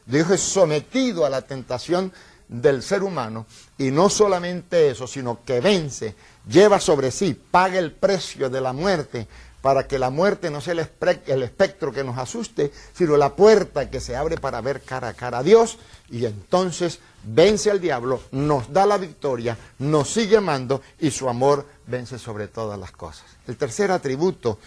Dios 0.06 0.30
es 0.30 0.40
sometido 0.40 1.24
a 1.24 1.30
la 1.30 1.42
tentación 1.42 2.12
del 2.48 2.82
ser 2.82 3.02
humano 3.02 3.46
y 3.78 3.90
no 3.90 4.10
solamente 4.10 4.90
eso, 4.90 5.06
sino 5.06 5.42
que 5.44 5.60
vence, 5.60 6.14
lleva 6.46 6.78
sobre 6.78 7.10
sí, 7.10 7.34
paga 7.50 7.78
el 7.78 7.92
precio 7.92 8.50
de 8.50 8.60
la 8.60 8.72
muerte 8.72 9.26
para 9.64 9.86
que 9.86 9.98
la 9.98 10.10
muerte 10.10 10.50
no 10.50 10.60
sea 10.60 10.74
el, 10.74 11.42
espectro 11.42 11.90
que 11.90 12.04
nos 12.04 12.18
asuste, 12.18 12.70
sino 12.92 13.16
la 13.16 13.34
puerta 13.34 13.88
que 13.88 13.98
se 13.98 14.14
abre 14.14 14.36
para 14.36 14.60
ver 14.60 14.82
cara 14.82 15.08
a 15.08 15.14
cara 15.14 15.38
a 15.38 15.42
Dios 15.42 15.78
y 16.10 16.26
entonces 16.26 16.98
vence 17.22 17.70
al 17.70 17.80
diablo, 17.80 18.20
nos 18.30 18.70
da 18.70 18.84
la 18.84 18.98
victoria, 18.98 19.56
nos 19.78 20.12
sigue 20.12 20.36
amando 20.36 20.82
y 21.00 21.10
su 21.10 21.30
amor 21.30 21.66
vence 21.86 22.18
sobre 22.18 22.46
todas 22.46 22.78
las 22.78 22.92
cosas. 22.92 23.24
El 23.48 23.56
tercer 23.56 23.90
atributo 23.90 24.58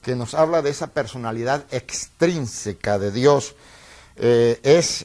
que 0.00 0.16
nos 0.16 0.32
habla 0.32 0.62
de 0.62 0.70
esa 0.70 0.86
personalidad 0.86 1.66
extrínseca 1.70 2.98
de 2.98 3.12
Dios 3.12 3.54
eh, 4.16 4.58
es 4.62 5.04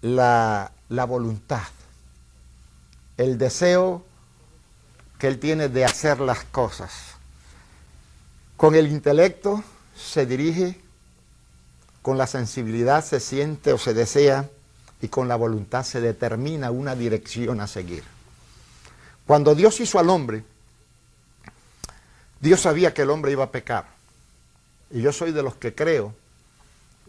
la, 0.00 0.72
la 0.88 1.04
voluntad, 1.04 1.68
el 3.16 3.38
deseo 3.38 4.04
que 5.20 5.28
él 5.28 5.38
tiene 5.38 5.68
de 5.68 5.84
hacer 5.84 6.18
las 6.18 6.42
cosas. 6.42 7.12
Con 8.62 8.76
el 8.76 8.86
intelecto 8.86 9.64
se 9.92 10.24
dirige, 10.24 10.80
con 12.00 12.16
la 12.16 12.28
sensibilidad 12.28 13.04
se 13.04 13.18
siente 13.18 13.72
o 13.72 13.76
se 13.76 13.92
desea 13.92 14.48
y 15.00 15.08
con 15.08 15.26
la 15.26 15.34
voluntad 15.34 15.82
se 15.82 16.00
determina 16.00 16.70
una 16.70 16.94
dirección 16.94 17.60
a 17.60 17.66
seguir. 17.66 18.04
Cuando 19.26 19.56
Dios 19.56 19.80
hizo 19.80 19.98
al 19.98 20.08
hombre, 20.10 20.44
Dios 22.38 22.60
sabía 22.60 22.94
que 22.94 23.02
el 23.02 23.10
hombre 23.10 23.32
iba 23.32 23.42
a 23.42 23.50
pecar. 23.50 23.88
Y 24.92 25.00
yo 25.00 25.12
soy 25.12 25.32
de 25.32 25.42
los 25.42 25.56
que 25.56 25.74
creo, 25.74 26.14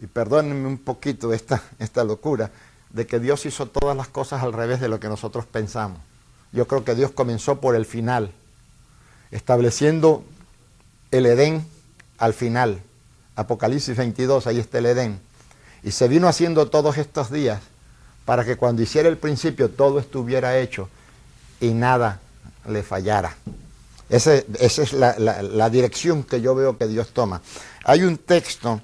y 0.00 0.08
perdónenme 0.08 0.66
un 0.66 0.78
poquito 0.78 1.32
esta, 1.32 1.62
esta 1.78 2.02
locura, 2.02 2.50
de 2.90 3.06
que 3.06 3.20
Dios 3.20 3.46
hizo 3.46 3.66
todas 3.66 3.96
las 3.96 4.08
cosas 4.08 4.42
al 4.42 4.54
revés 4.54 4.80
de 4.80 4.88
lo 4.88 4.98
que 4.98 5.06
nosotros 5.06 5.46
pensamos. 5.46 6.00
Yo 6.50 6.66
creo 6.66 6.84
que 6.84 6.96
Dios 6.96 7.12
comenzó 7.12 7.60
por 7.60 7.76
el 7.76 7.86
final, 7.86 8.32
estableciendo 9.30 10.24
el 11.14 11.26
Edén 11.26 11.64
al 12.18 12.34
final. 12.34 12.82
Apocalipsis 13.36 13.96
22, 13.96 14.46
ahí 14.46 14.58
está 14.58 14.78
el 14.78 14.86
Edén. 14.86 15.20
Y 15.82 15.92
se 15.92 16.08
vino 16.08 16.26
haciendo 16.26 16.68
todos 16.70 16.98
estos 16.98 17.30
días 17.30 17.60
para 18.24 18.44
que 18.44 18.56
cuando 18.56 18.82
hiciera 18.82 19.08
el 19.08 19.16
principio 19.16 19.70
todo 19.70 19.98
estuviera 20.00 20.58
hecho 20.58 20.88
y 21.60 21.68
nada 21.68 22.20
le 22.68 22.82
fallara. 22.82 23.36
esa 24.08 24.34
es 24.34 24.92
la, 24.92 25.70
dirección 25.70 26.24
que 26.24 26.40
yo 26.40 26.54
veo 26.54 26.78
que 26.78 26.88
Dios 26.88 27.12
toma. 27.12 27.42
Hay 27.84 28.02
un 28.02 28.18
texto 28.18 28.80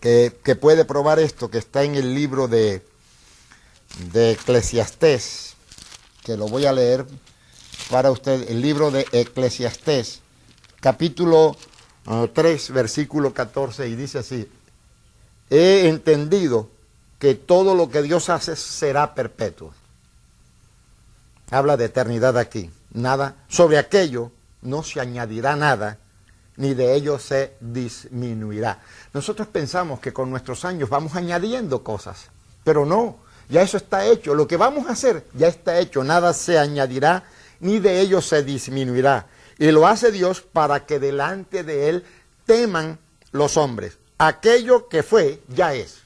que, 0.00 0.38
que 0.44 0.54
puede 0.54 0.84
probar 0.84 1.18
esto, 1.18 1.50
que 1.50 1.58
está 1.58 1.82
en 1.82 1.94
el 1.94 2.14
libro 2.14 2.46
de, 2.46 2.84
de 4.12 4.32
Eclesiastés, 4.32 5.54
que 6.24 6.36
lo 6.36 6.48
voy 6.48 6.66
a 6.66 6.72
leer 6.72 7.06
para 7.90 8.10
usted, 8.10 8.50
el 8.50 8.60
libro 8.60 8.90
de 8.90 9.06
Eclesiastés, 9.12 10.20
capítulo 10.86 11.56
3, 12.32 12.70
versículo 12.70 13.34
14, 13.34 13.88
y 13.88 13.96
dice 13.96 14.20
así, 14.20 14.48
he 15.50 15.88
entendido 15.88 16.70
que 17.18 17.34
todo 17.34 17.74
lo 17.74 17.90
que 17.90 18.02
Dios 18.02 18.30
hace 18.30 18.54
será 18.54 19.12
perpetuo. 19.12 19.74
Habla 21.50 21.76
de 21.76 21.86
eternidad 21.86 22.38
aquí. 22.38 22.70
Nada, 22.92 23.34
sobre 23.48 23.78
aquello 23.78 24.30
no 24.62 24.84
se 24.84 25.00
añadirá 25.00 25.56
nada, 25.56 25.98
ni 26.56 26.72
de 26.72 26.94
ello 26.94 27.18
se 27.18 27.54
disminuirá. 27.58 28.80
Nosotros 29.12 29.48
pensamos 29.48 29.98
que 29.98 30.12
con 30.12 30.30
nuestros 30.30 30.64
años 30.64 30.88
vamos 30.88 31.16
añadiendo 31.16 31.82
cosas, 31.82 32.28
pero 32.62 32.86
no, 32.86 33.16
ya 33.48 33.62
eso 33.62 33.76
está 33.76 34.06
hecho. 34.06 34.36
Lo 34.36 34.46
que 34.46 34.56
vamos 34.56 34.86
a 34.86 34.92
hacer 34.92 35.26
ya 35.34 35.48
está 35.48 35.80
hecho, 35.80 36.04
nada 36.04 36.32
se 36.32 36.60
añadirá, 36.60 37.24
ni 37.58 37.80
de 37.80 38.00
ello 38.00 38.20
se 38.20 38.44
disminuirá. 38.44 39.26
Y 39.58 39.70
lo 39.70 39.86
hace 39.86 40.12
Dios 40.12 40.42
para 40.42 40.86
que 40.86 40.98
delante 40.98 41.62
de 41.64 41.88
Él 41.88 42.04
teman 42.44 42.98
los 43.32 43.56
hombres. 43.56 43.98
Aquello 44.18 44.88
que 44.88 45.02
fue, 45.02 45.42
ya 45.48 45.74
es. 45.74 46.02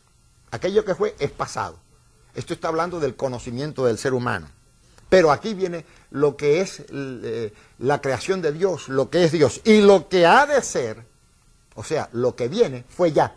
Aquello 0.50 0.84
que 0.84 0.94
fue 0.94 1.14
es 1.18 1.30
pasado. 1.30 1.78
Esto 2.34 2.54
está 2.54 2.68
hablando 2.68 3.00
del 3.00 3.16
conocimiento 3.16 3.84
del 3.84 3.98
ser 3.98 4.14
humano. 4.14 4.48
Pero 5.08 5.32
aquí 5.32 5.54
viene 5.54 5.84
lo 6.10 6.36
que 6.36 6.60
es 6.60 6.84
eh, 6.88 7.52
la 7.78 8.00
creación 8.00 8.40
de 8.40 8.52
Dios, 8.52 8.88
lo 8.88 9.10
que 9.10 9.24
es 9.24 9.32
Dios. 9.32 9.60
Y 9.64 9.80
lo 9.80 10.08
que 10.08 10.26
ha 10.26 10.46
de 10.46 10.62
ser, 10.62 11.04
o 11.74 11.82
sea, 11.82 12.08
lo 12.12 12.36
que 12.36 12.48
viene, 12.48 12.84
fue 12.88 13.10
ya. 13.12 13.34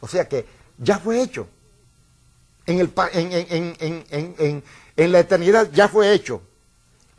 O 0.00 0.06
sea 0.06 0.28
que 0.28 0.46
ya 0.78 0.98
fue 0.98 1.20
hecho. 1.20 1.48
En, 2.66 2.78
el, 2.78 2.92
en 4.96 5.12
la 5.12 5.18
eternidad 5.18 5.70
ya 5.72 5.88
fue 5.88 6.12
hecho. 6.12 6.42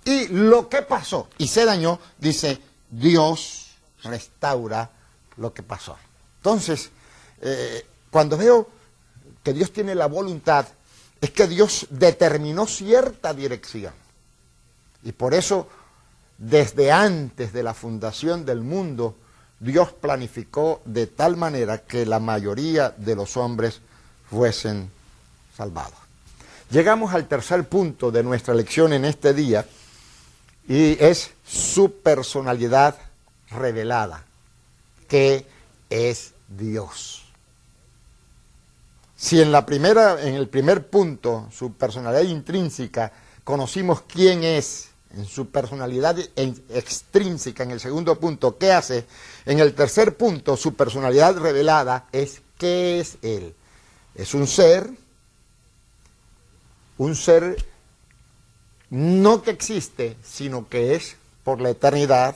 Y 0.05 0.27
lo 0.27 0.69
que 0.69 0.83
pasó 0.83 1.29
y 1.37 1.47
se 1.47 1.65
dañó, 1.65 1.99
dice, 2.19 2.59
Dios 2.89 3.71
restaura 4.03 4.89
lo 5.37 5.53
que 5.53 5.63
pasó. 5.63 5.97
Entonces, 6.37 6.91
eh, 7.41 7.85
cuando 8.11 8.37
veo 8.37 8.69
que 9.43 9.51
Dios 9.51 9.73
tiene 9.73 9.95
la 9.95 10.05
voluntad, 10.05 10.67
es 11.19 11.31
que 11.31 11.47
Dios 11.47 11.87
determinó 11.89 12.67
cierta 12.67 13.33
dirección. 13.33 13.93
Y 15.03 15.11
por 15.11 15.33
eso, 15.33 15.67
desde 16.37 16.91
antes 16.91 17.51
de 17.51 17.63
la 17.63 17.73
fundación 17.73 18.45
del 18.45 18.61
mundo, 18.61 19.15
Dios 19.59 19.91
planificó 19.93 20.81
de 20.85 21.07
tal 21.07 21.37
manera 21.37 21.79
que 21.79 22.05
la 22.05 22.19
mayoría 22.19 22.91
de 22.91 23.15
los 23.15 23.37
hombres 23.37 23.81
fuesen 24.29 24.91
salvados. 25.55 25.97
Llegamos 26.69 27.13
al 27.13 27.27
tercer 27.27 27.67
punto 27.67 28.11
de 28.11 28.23
nuestra 28.23 28.53
lección 28.53 28.93
en 28.93 29.05
este 29.05 29.33
día, 29.33 29.65
y 30.67 30.97
es 31.03 31.31
su 31.45 31.99
personalidad 32.01 32.97
revelada, 33.49 34.25
que 35.07 35.45
es 35.89 36.33
Dios. 36.47 37.23
Si 39.15 39.41
en 39.41 39.51
la 39.51 39.65
primera, 39.65 40.21
en 40.21 40.35
el 40.35 40.49
primer 40.49 40.87
punto, 40.87 41.47
su 41.51 41.73
personalidad 41.73 42.23
intrínseca, 42.23 43.11
conocimos 43.43 44.01
quién 44.01 44.43
es, 44.43 44.89
en 45.15 45.25
su 45.25 45.49
personalidad 45.49 46.17
extrínseca, 46.35 47.63
en 47.63 47.71
el 47.71 47.79
segundo 47.79 48.19
punto, 48.19 48.57
qué 48.57 48.71
hace, 48.73 49.05
en 49.45 49.59
el 49.59 49.73
tercer 49.73 50.17
punto, 50.17 50.57
su 50.57 50.73
personalidad 50.75 51.37
revelada 51.37 52.07
es 52.11 52.41
qué 52.57 52.99
es 52.99 53.17
Él. 53.21 53.55
Es 54.13 54.33
un 54.33 54.47
ser, 54.47 54.89
un 56.97 57.15
ser 57.15 57.55
no 58.95 59.41
que 59.41 59.51
existe, 59.51 60.15
sino 60.23 60.69
que 60.69 60.95
es 60.95 61.17
por 61.43 61.59
la 61.59 61.69
eternidad, 61.69 62.33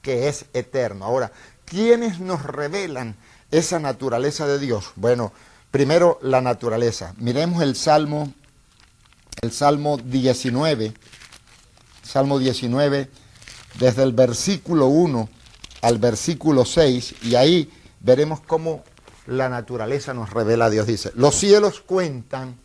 que 0.00 0.26
es 0.26 0.46
eterno. 0.54 1.04
Ahora, 1.04 1.32
¿quiénes 1.66 2.18
nos 2.18 2.44
revelan 2.44 3.14
esa 3.50 3.78
naturaleza 3.78 4.46
de 4.46 4.58
Dios? 4.58 4.92
Bueno, 4.96 5.34
primero 5.70 6.18
la 6.22 6.40
naturaleza. 6.40 7.12
Miremos 7.18 7.62
el 7.62 7.76
Salmo, 7.76 8.32
el 9.42 9.52
Salmo 9.52 9.98
19, 9.98 10.94
Salmo 12.02 12.38
19, 12.38 13.10
desde 13.78 14.02
el 14.02 14.12
versículo 14.12 14.86
1 14.86 15.28
al 15.82 15.98
versículo 15.98 16.64
6, 16.64 17.16
y 17.20 17.34
ahí 17.34 17.70
veremos 18.00 18.40
cómo 18.40 18.82
la 19.26 19.50
naturaleza 19.50 20.14
nos 20.14 20.30
revela 20.30 20.66
a 20.66 20.70
Dios. 20.70 20.86
Dice, 20.86 21.12
los 21.16 21.34
cielos 21.34 21.82
cuentan 21.84 22.56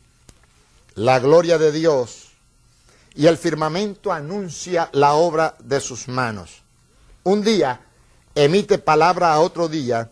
la 0.95 1.19
gloria 1.19 1.57
de 1.57 1.73
Dios 1.73 2.26
y 3.17 3.25
el 3.25 3.37
firmamento 3.37 4.13
anuncia 4.13 4.89
la 4.93 5.15
obra 5.15 5.55
de 5.59 5.81
sus 5.81 6.07
manos. 6.07 6.61
Un 7.23 7.43
día 7.43 7.81
emite 8.35 8.77
palabra 8.77 9.33
a 9.33 9.39
otro 9.39 9.67
día 9.67 10.11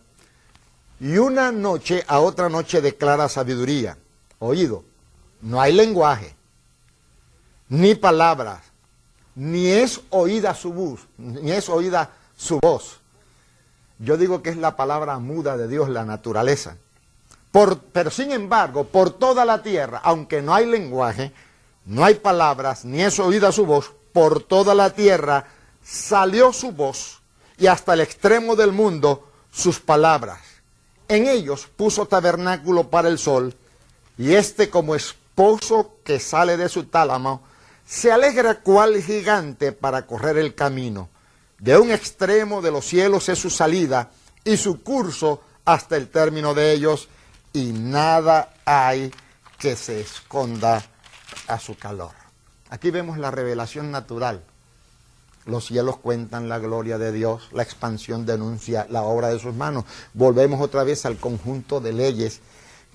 y 1.00 1.20
una 1.20 1.52
noche 1.52 2.04
a 2.08 2.20
otra 2.20 2.50
noche 2.50 2.82
declara 2.82 3.30
sabiduría. 3.30 3.96
Oído, 4.40 4.84
no 5.42 5.62
hay 5.62 5.72
lenguaje, 5.74 6.36
ni 7.70 7.94
palabras, 7.94 8.62
ni 9.36 9.68
es 9.68 10.02
oída 10.10 10.56
su 10.56 10.74
voz, 10.74 11.02
ni 11.18 11.52
es 11.52 11.70
oída 11.70 12.10
su 12.36 12.60
voz. 12.60 13.02
Yo 14.00 14.18
digo 14.18 14.42
que 14.42 14.50
es 14.50 14.58
la 14.58 14.76
palabra 14.76 15.20
muda 15.20 15.58
de 15.58 15.68
Dios, 15.68 15.90
la 15.90 16.06
naturaleza. 16.06 16.78
Pero 17.94 18.10
sin 18.10 18.32
embargo, 18.32 18.86
por 18.86 19.12
toda 19.12 19.46
la 19.46 19.62
tierra, 19.62 20.02
aunque 20.04 20.42
no 20.42 20.56
hay 20.56 20.66
lenguaje, 20.66 21.32
no 21.86 22.04
hay 22.04 22.16
palabras, 22.16 22.84
ni 22.84 23.02
es 23.02 23.20
oída 23.20 23.52
su 23.52 23.66
voz, 23.66 23.92
por 24.12 24.42
toda 24.42 24.74
la 24.74 24.92
tierra 24.92 25.48
salió 25.84 26.52
su 26.52 26.72
voz 26.72 27.22
y 27.58 27.68
hasta 27.68 27.94
el 27.94 28.02
extremo 28.02 28.56
del 28.56 28.72
mundo 28.72 29.30
sus 29.52 29.80
palabras. 29.80 30.40
En 31.08 31.28
ellos 31.28 31.68
puso 31.76 32.08
tabernáculo 32.08 32.90
para 32.90 33.08
el 33.08 33.20
sol 33.20 33.56
y 34.18 34.34
éste 34.34 34.70
como 34.70 34.96
esposo 34.96 35.98
que 36.04 36.20
sale 36.20 36.58
de 36.58 36.70
su 36.70 36.86
tálamo, 36.86 37.44
se 37.86 38.12
alegra 38.12 38.62
cual 38.62 39.00
gigante 39.02 39.72
para 39.72 40.08
correr 40.08 40.38
el 40.38 40.56
camino. 40.56 41.10
De 41.60 41.78
un 41.78 41.92
extremo 41.92 42.62
de 42.62 42.72
los 42.72 42.86
cielos 42.86 43.30
es 43.30 43.38
su 43.38 43.52
salida 43.52 44.10
y 44.44 44.58
su 44.58 44.82
curso 44.82 45.42
hasta 45.66 45.98
el 45.98 46.10
término 46.10 46.56
de 46.56 46.72
ellos 46.72 47.10
y 47.54 47.72
nada 47.74 48.56
hay 48.66 49.14
que 49.60 49.76
se 49.76 50.02
esconda 50.02 50.84
a 51.48 51.60
su 51.60 51.78
calor. 51.78 52.12
Aquí 52.70 52.92
vemos 52.92 53.18
la 53.18 53.32
revelación 53.32 53.92
natural. 53.92 54.44
Los 55.46 55.68
cielos 55.68 55.98
cuentan 55.98 56.50
la 56.50 56.58
gloria 56.58 56.98
de 56.98 57.12
Dios, 57.12 57.50
la 57.52 57.62
expansión 57.62 58.26
denuncia 58.26 58.88
la 58.90 59.04
obra 59.04 59.30
de 59.30 59.40
sus 59.40 59.54
manos. 59.54 59.86
Volvemos 60.14 60.60
otra 60.60 60.84
vez 60.84 61.06
al 61.06 61.18
conjunto 61.18 61.80
de 61.80 61.94
leyes 61.94 62.42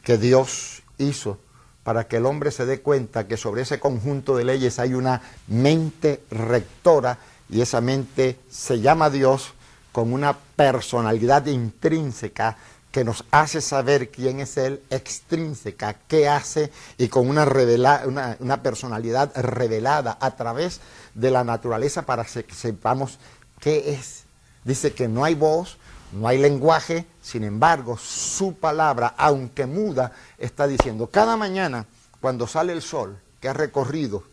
que 0.03 0.19
Dios 0.19 0.83
hizo 0.99 1.39
para 1.85 2.09
que 2.09 2.17
el 2.17 2.27
hombre 2.27 2.51
se 2.51 2.67
dé 2.67 2.81
cuenta 2.81 3.27
que 3.27 3.37
sobre 3.37 3.63
ese 3.63 3.79
conjunto 3.79 4.37
de 4.37 4.45
leyes 4.45 4.79
hay 4.79 4.95
una 4.95 5.23
mente 5.47 6.23
rectora 6.31 7.19
y 7.49 7.61
esa 7.61 7.81
mente 7.81 8.39
se 8.51 8.81
llama 8.81 9.11
Dios 9.11 9.53
con 9.93 10.13
una 10.13 10.37
personalidad 10.37 11.47
intrínseca 11.47 12.57
que 12.91 13.05
nos 13.05 13.25
hace 13.31 13.61
saber 13.61 14.11
quién 14.11 14.41
es 14.41 14.57
Él, 14.57 14.83
extrínseca, 14.91 15.95
qué 16.09 16.29
hace 16.29 16.73
y 16.99 17.09
con 17.09 17.29
una, 17.29 17.45
una, 18.07 18.37
una, 18.41 18.63
personalidad 18.63 19.33
revelada 19.37 20.19
a 20.21 20.35
través 20.37 20.81
de 21.15 21.31
la 21.31 21.45
naturaleza 21.45 22.03
para 22.03 22.25
que 22.25 22.55
sepamos 22.55 23.19
qué 23.61 23.93
es. 23.93 24.25
Dice 24.65 24.93
que 24.93 25.09
no 25.09 25.25
hay 25.25 25.35
voz, 25.35 25.79
no 26.13 26.27
hay 26.27 26.39
lenguaje, 26.39 27.07
sin 27.23 27.45
embargo, 27.45 27.97
su 27.97 28.55
palabra, 28.55 29.15
aunque 29.17 29.67
muda, 29.67 30.13
está 30.39 30.67
diciendo, 30.67 31.09
cada 31.09 31.37
mañana, 31.37 31.87
cuando 32.21 32.47
sale 32.47 32.73
el 32.73 32.83
sol, 32.83 33.19
que 33.41 33.49
ha 33.49 33.53
recorrido, 33.53 34.25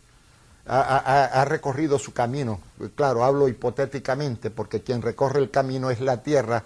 ha, 0.66 1.46
recorrido 1.46 1.98
su 1.98 2.12
camino, 2.12 2.60
claro, 2.96 3.24
hablo 3.24 3.48
hipotéticamente, 3.48 4.50
porque 4.50 4.82
quien 4.82 5.02
recorre 5.02 5.40
el 5.40 5.50
camino 5.50 5.92
es 5.92 6.02
la 6.02 6.24
tierra 6.24 6.64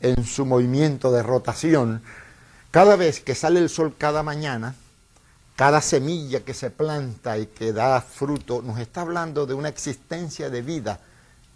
en 0.00 0.24
su 0.24 0.46
movimiento 0.46 1.12
de 1.12 1.22
rotación, 1.22 2.02
cada 2.70 2.96
vez 2.96 3.20
que 3.20 3.34
sale 3.34 3.60
el 3.60 3.68
sol 3.68 3.94
cada 3.98 4.22
mañana, 4.22 4.74
cada 5.56 5.80
semilla 5.82 6.40
que 6.40 6.54
se 6.54 6.70
planta 6.70 7.36
y 7.36 7.46
que 7.46 7.72
da 7.72 8.00
fruto, 8.00 8.62
nos 8.62 8.78
está 8.78 9.02
hablando 9.02 9.44
de 9.46 9.54
una 9.54 9.68
existencia 9.68 10.48
de 10.48 10.62
vida 10.62 11.00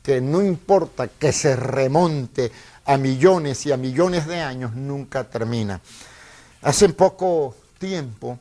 que 0.03 0.21
no 0.21 0.43
importa 0.43 1.09
que 1.09 1.33
se 1.33 1.57
remonte 1.57 2.53
a 2.85 2.99
millones 2.99 3.65
y 3.65 3.73
a 3.73 3.79
millones 3.79 4.27
de 4.27 4.41
años, 4.41 4.75
nunca 4.75 5.25
termina. 5.25 5.81
Hace 6.61 6.91
poco 6.91 7.57
tiempo 7.79 8.39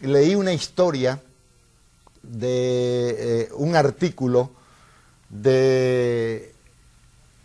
leí 0.00 0.34
una 0.34 0.52
historia 0.52 1.20
de 2.22 3.42
eh, 3.42 3.48
un 3.54 3.76
artículo 3.76 4.50
de 5.28 6.53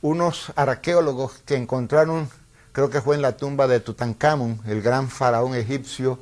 unos 0.01 0.51
arqueólogos 0.55 1.39
que 1.45 1.55
encontraron, 1.55 2.29
creo 2.71 2.89
que 2.89 3.01
fue 3.01 3.15
en 3.15 3.21
la 3.21 3.37
tumba 3.37 3.67
de 3.67 3.79
Tutankamón, 3.79 4.61
el 4.65 4.81
gran 4.81 5.09
faraón 5.09 5.55
egipcio, 5.55 6.19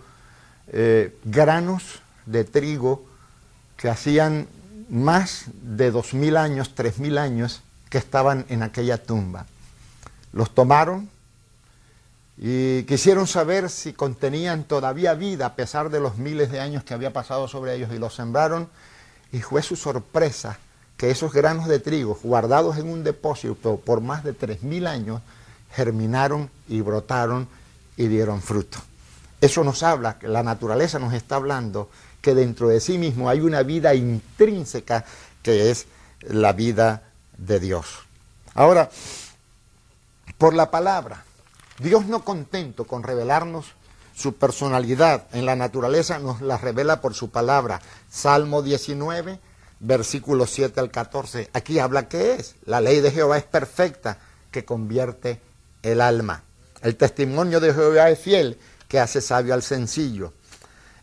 eh, 0.68 1.16
granos 1.24 2.02
de 2.26 2.44
trigo 2.44 3.06
que 3.78 3.90
hacían 3.90 4.48
más 4.90 5.46
de 5.62 5.92
dos 5.92 6.14
mil 6.14 6.38
años, 6.38 6.74
tres 6.74 7.00
mil 7.00 7.18
años 7.18 7.62
que 7.90 7.98
estaban 7.98 8.46
en 8.50 8.64
aquella 8.64 9.02
tumba. 9.02 9.46
Los 10.34 10.54
tomaron 10.54 11.10
y 12.38 12.84
quisieron 12.84 13.28
saber 13.28 13.70
si 13.70 13.94
contenían 13.94 14.64
todavía 14.64 15.14
vida 15.14 15.48
a 15.48 15.56
pesar 15.56 15.90
de 15.90 16.00
los 16.00 16.18
miles 16.18 16.52
de 16.52 16.60
años 16.60 16.84
que 16.84 16.94
había 16.94 17.14
pasado 17.14 17.48
sobre 17.48 17.76
ellos 17.76 17.92
y 17.94 17.98
los 17.98 18.16
sembraron 18.16 18.70
y 19.32 19.40
fue 19.40 19.62
su 19.62 19.76
sorpresa 19.76 20.60
que 20.98 21.12
esos 21.12 21.32
granos 21.32 21.68
de 21.68 21.80
trigo 21.80 22.20
guardados 22.24 22.78
en 22.78 22.90
un 22.90 23.04
depósito 23.04 23.78
por 23.78 24.02
más 24.02 24.24
de 24.24 24.38
3.000 24.38 24.88
años 24.88 25.22
germinaron 25.72 26.50
y 26.68 26.82
brotaron 26.82 27.48
y 27.96 28.08
dieron 28.08 28.42
fruto. 28.42 28.80
Eso 29.40 29.64
nos 29.64 29.84
habla, 29.84 30.18
la 30.22 30.42
naturaleza 30.42 30.98
nos 30.98 31.14
está 31.14 31.36
hablando 31.36 31.90
que 32.22 32.34
dentro 32.34 32.68
de 32.68 32.80
sí 32.80 32.98
mismo 32.98 33.30
hay 33.30 33.42
una 33.42 33.62
vida 33.62 33.94
intrínseca 33.94 35.06
que 35.44 35.70
es 35.70 35.86
la 36.22 36.54
vida 36.54 37.04
de 37.38 37.60
Dios. 37.60 37.86
Ahora, 38.56 38.90
por 40.40 40.56
la 40.56 40.72
palabra, 40.72 41.24
Dios 41.80 42.08
no 42.08 42.24
contento 42.24 42.86
con 42.86 43.04
revelarnos 43.04 43.68
su 44.16 44.34
personalidad 44.34 45.28
en 45.32 45.46
la 45.46 45.56
naturaleza, 45.56 46.18
nos 46.18 46.42
la 46.42 46.58
revela 46.58 47.02
por 47.02 47.14
su 47.14 47.30
palabra. 47.30 47.80
Salmo 48.10 48.64
19, 48.64 49.40
versículos 49.80 50.50
7 50.52 50.80
al 50.80 50.92
14. 50.92 51.50
Aquí 51.54 51.80
habla 51.80 52.08
que 52.08 52.34
es. 52.34 52.56
La 52.66 52.82
ley 52.82 53.02
de 53.02 53.12
Jehová 53.12 53.38
es 53.38 53.44
perfecta, 53.44 54.20
que 54.52 54.66
convierte 54.66 55.42
el 55.84 56.02
alma. 56.02 56.44
El 56.82 56.96
testimonio 56.96 57.60
de 57.60 57.74
Jehová 57.74 58.10
es 58.10 58.20
fiel, 58.20 58.58
que 58.88 59.00
hace 59.00 59.22
sabio 59.22 59.54
al 59.54 59.64
sencillo. 59.64 60.34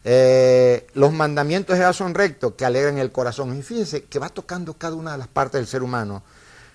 Eh, 0.05 0.87
los 0.95 1.13
mandamientos 1.13 1.75
de 1.75 1.81
Jehová 1.81 1.93
son 1.93 2.15
rectos, 2.15 2.55
que 2.55 2.65
alegran 2.65 2.99
el 2.99 3.13
corazón. 3.13 3.57
Y 3.57 3.63
fíjense 3.63 4.05
que 4.05 4.19
va 4.19 4.29
tocando 4.29 4.75
cada 4.75 4.97
una 4.97 5.13
de 5.13 5.19
las 5.19 5.29
partes 5.29 5.61
del 5.61 5.67
ser 5.67 5.83
humano. 5.83 6.23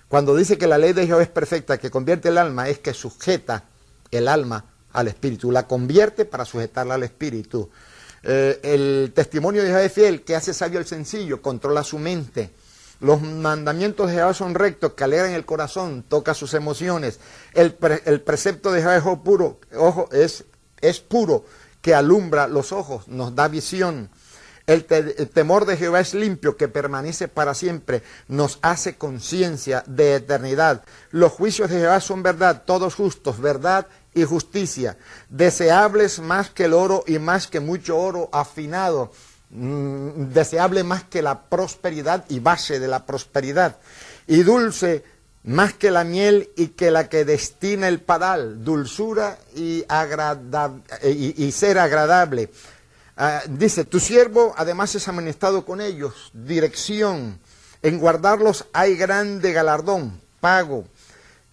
Cuando 0.08 0.34
dice 0.34 0.58
que 0.58 0.66
la 0.66 0.78
ley 0.78 0.92
de 0.92 1.06
Jehová 1.06 1.22
es 1.22 1.28
perfecta, 1.28 1.78
que 1.78 1.90
convierte 1.90 2.28
el 2.28 2.38
alma, 2.38 2.68
es 2.68 2.80
que 2.80 2.92
sujeta 2.92 3.64
el 4.10 4.26
alma 4.26 4.64
al 4.92 5.06
espíritu, 5.06 5.52
la 5.52 5.68
convierte 5.68 6.24
para 6.24 6.44
sujetarla 6.44 6.94
al 6.94 7.04
espíritu. 7.04 7.70
Eh, 8.22 8.60
el 8.62 9.12
testimonio 9.14 9.62
de 9.62 9.68
Jehová 9.68 9.82
es 9.82 9.92
fiel, 9.92 10.22
que 10.22 10.36
hace 10.36 10.52
sabio 10.52 10.78
el 10.78 10.86
sencillo, 10.86 11.40
controla 11.40 11.82
su 11.84 11.98
mente. 11.98 12.50
Los 13.00 13.22
mandamientos 13.22 14.08
de 14.08 14.16
Jehová 14.16 14.34
son 14.34 14.54
rectos, 14.54 14.92
que 14.92 15.04
alegran 15.04 15.32
el 15.32 15.46
corazón, 15.46 16.04
toca 16.06 16.34
sus 16.34 16.52
emociones. 16.52 17.18
El, 17.54 17.72
precepto 17.72 18.72
de 18.72 18.82
Jehová 18.82 18.96
es 18.96 19.18
puro, 19.24 19.58
ojo, 19.74 20.08
es, 20.12 20.44
es 20.82 21.00
puro, 21.00 21.46
que 21.80 21.94
alumbra 21.94 22.46
los 22.46 22.72
ojos, 22.72 23.08
nos 23.08 23.34
da 23.34 23.48
visión. 23.48 24.10
El, 24.66 24.86
el, 24.90 25.30
temor 25.30 25.64
de 25.64 25.78
Jehová 25.78 26.00
es 26.00 26.12
limpio, 26.12 26.58
que 26.58 26.68
permanece 26.68 27.26
para 27.26 27.54
siempre, 27.54 28.02
nos 28.28 28.58
hace 28.60 28.98
conciencia 28.98 29.82
de 29.86 30.16
eternidad. 30.16 30.84
Los 31.10 31.32
juicios 31.32 31.70
de 31.70 31.80
Jehová 31.80 32.00
son 32.00 32.22
verdad, 32.22 32.64
todos 32.66 32.94
justos, 32.94 33.40
verdad 33.40 33.86
y 34.14 34.24
justicia, 34.24 34.96
deseables 35.28 36.20
más 36.20 36.50
que 36.50 36.64
el 36.64 36.74
oro 36.74 37.04
y 37.06 37.18
más 37.18 37.46
que 37.46 37.60
mucho 37.60 37.96
oro 37.98 38.28
afinado, 38.32 39.12
mm, 39.50 40.32
deseable 40.32 40.82
más 40.84 41.04
que 41.04 41.22
la 41.22 41.42
prosperidad 41.42 42.24
y 42.28 42.40
base 42.40 42.80
de 42.80 42.88
la 42.88 43.06
prosperidad, 43.06 43.78
y 44.26 44.42
dulce 44.42 45.04
más 45.42 45.72
que 45.74 45.90
la 45.90 46.04
miel 46.04 46.50
y 46.56 46.68
que 46.68 46.90
la 46.90 47.08
que 47.08 47.24
destina 47.24 47.88
el 47.88 48.00
padal, 48.00 48.62
dulzura 48.64 49.38
y, 49.54 49.84
y, 51.02 51.52
ser 51.52 51.78
agradable. 51.78 52.50
Ah, 53.16 53.42
dice, 53.48 53.84
tu 53.84 54.00
siervo 54.00 54.54
además 54.56 54.94
es 54.94 55.08
amonestado 55.08 55.64
con 55.64 55.80
ellos, 55.80 56.30
dirección, 56.34 57.38
en 57.82 57.98
guardarlos 57.98 58.66
hay 58.72 58.96
grande 58.96 59.52
galardón, 59.52 60.20
pago. 60.40 60.84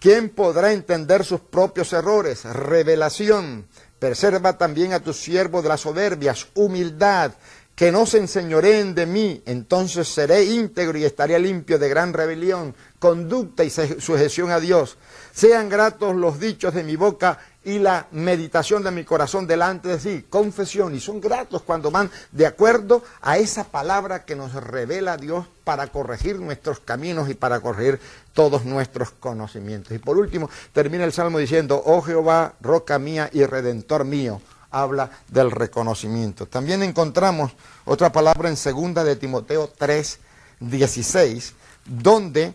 ¿Quién 0.00 0.28
podrá 0.28 0.72
entender 0.72 1.24
sus 1.24 1.40
propios 1.40 1.92
errores? 1.92 2.44
Revelación. 2.44 3.66
Preserva 3.98 4.56
también 4.56 4.92
a 4.92 5.00
tus 5.00 5.16
siervos 5.16 5.64
de 5.64 5.70
las 5.70 5.80
soberbias, 5.80 6.46
humildad, 6.54 7.32
que 7.74 7.90
no 7.90 8.06
se 8.06 8.18
enseñoreen 8.18 8.94
de 8.94 9.06
mí, 9.06 9.42
entonces 9.46 10.08
seré 10.08 10.44
íntegro 10.44 10.98
y 10.98 11.04
estaré 11.04 11.38
limpio 11.38 11.78
de 11.78 11.88
gran 11.88 12.12
rebelión, 12.12 12.74
conducta 12.98 13.62
y 13.64 13.70
sujeción 13.70 14.50
a 14.50 14.60
Dios. 14.60 14.98
Sean 15.38 15.68
gratos 15.68 16.16
los 16.16 16.40
dichos 16.40 16.74
de 16.74 16.82
mi 16.82 16.96
boca 16.96 17.38
y 17.62 17.78
la 17.78 18.08
meditación 18.10 18.82
de 18.82 18.90
mi 18.90 19.04
corazón 19.04 19.46
delante 19.46 19.86
de 19.86 20.00
sí, 20.00 20.26
confesión, 20.28 20.96
y 20.96 20.98
son 20.98 21.20
gratos 21.20 21.62
cuando 21.62 21.92
van 21.92 22.10
de 22.32 22.44
acuerdo 22.44 23.04
a 23.20 23.38
esa 23.38 23.62
palabra 23.62 24.24
que 24.24 24.34
nos 24.34 24.52
revela 24.52 25.16
Dios 25.16 25.46
para 25.62 25.86
corregir 25.92 26.40
nuestros 26.40 26.80
caminos 26.80 27.30
y 27.30 27.34
para 27.34 27.60
corregir 27.60 28.00
todos 28.32 28.64
nuestros 28.64 29.12
conocimientos. 29.12 29.92
Y 29.92 30.00
por 30.00 30.18
último, 30.18 30.50
termina 30.72 31.04
el 31.04 31.12
Salmo 31.12 31.38
diciendo, 31.38 31.80
oh 31.86 32.02
Jehová, 32.02 32.54
roca 32.60 32.98
mía 32.98 33.30
y 33.32 33.44
redentor 33.44 34.04
mío, 34.04 34.42
habla 34.72 35.08
del 35.28 35.52
reconocimiento. 35.52 36.46
También 36.46 36.82
encontramos 36.82 37.52
otra 37.84 38.10
palabra 38.10 38.48
en 38.48 38.56
segunda 38.56 39.04
de 39.04 39.14
Timoteo 39.14 39.72
3, 39.78 40.18
16, 40.58 41.54
donde 41.84 42.54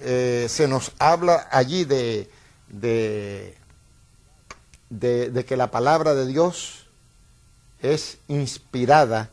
eh, 0.00 0.46
se 0.48 0.68
nos 0.68 0.92
habla 0.98 1.48
allí 1.50 1.84
de 1.84 2.30
de, 4.90 5.44
que 5.46 5.56
la 5.56 5.70
palabra 5.70 6.14
de 6.14 6.26
Dios 6.26 6.86
es 7.80 8.18
inspirada 8.28 9.30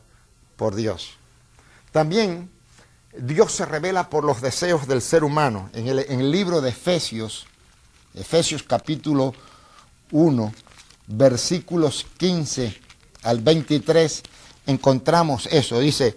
por 0.56 0.74
Dios. 0.74 1.10
También 1.92 2.50
Dios 3.16 3.52
se 3.52 3.66
revela 3.66 4.08
por 4.08 4.24
los 4.24 4.40
deseos 4.40 4.86
del 4.86 5.02
ser 5.02 5.24
humano. 5.24 5.70
En 5.74 5.88
el, 5.88 5.98
en 5.98 6.20
el, 6.20 6.30
libro 6.30 6.60
de 6.60 6.70
Efesios, 6.70 7.46
Efesios 8.14 8.62
capítulo 8.62 9.34
1, 10.12 10.52
versículos 11.08 12.06
15 12.16 12.80
al 13.22 13.40
23, 13.40 14.22
encontramos 14.66 15.46
eso. 15.46 15.80
Dice, 15.80 16.16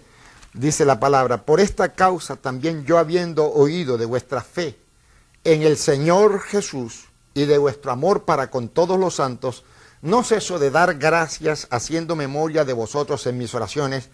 dice 0.54 0.84
la 0.84 1.00
palabra, 1.00 1.44
por 1.44 1.60
esta 1.60 1.92
causa 1.92 2.36
también 2.36 2.84
yo 2.84 2.98
habiendo 2.98 3.50
oído 3.50 3.98
de 3.98 4.06
vuestra 4.06 4.42
fe 4.42 4.78
en 5.44 5.62
el 5.62 5.76
Señor 5.76 6.40
Jesús, 6.40 7.08
y 7.34 7.46
de 7.46 7.58
vuestro 7.58 7.92
amor 7.92 8.24
para 8.24 8.50
con 8.50 8.68
todos 8.68 8.98
los 8.98 9.14
santos, 9.16 9.64
no 10.02 10.22
ceso 10.24 10.58
de 10.58 10.70
dar 10.70 10.98
gracias 10.98 11.66
haciendo 11.70 12.16
memoria 12.16 12.64
de 12.64 12.72
vosotros 12.72 13.26
en 13.26 13.38
mis 13.38 13.54
oraciones, 13.54 14.10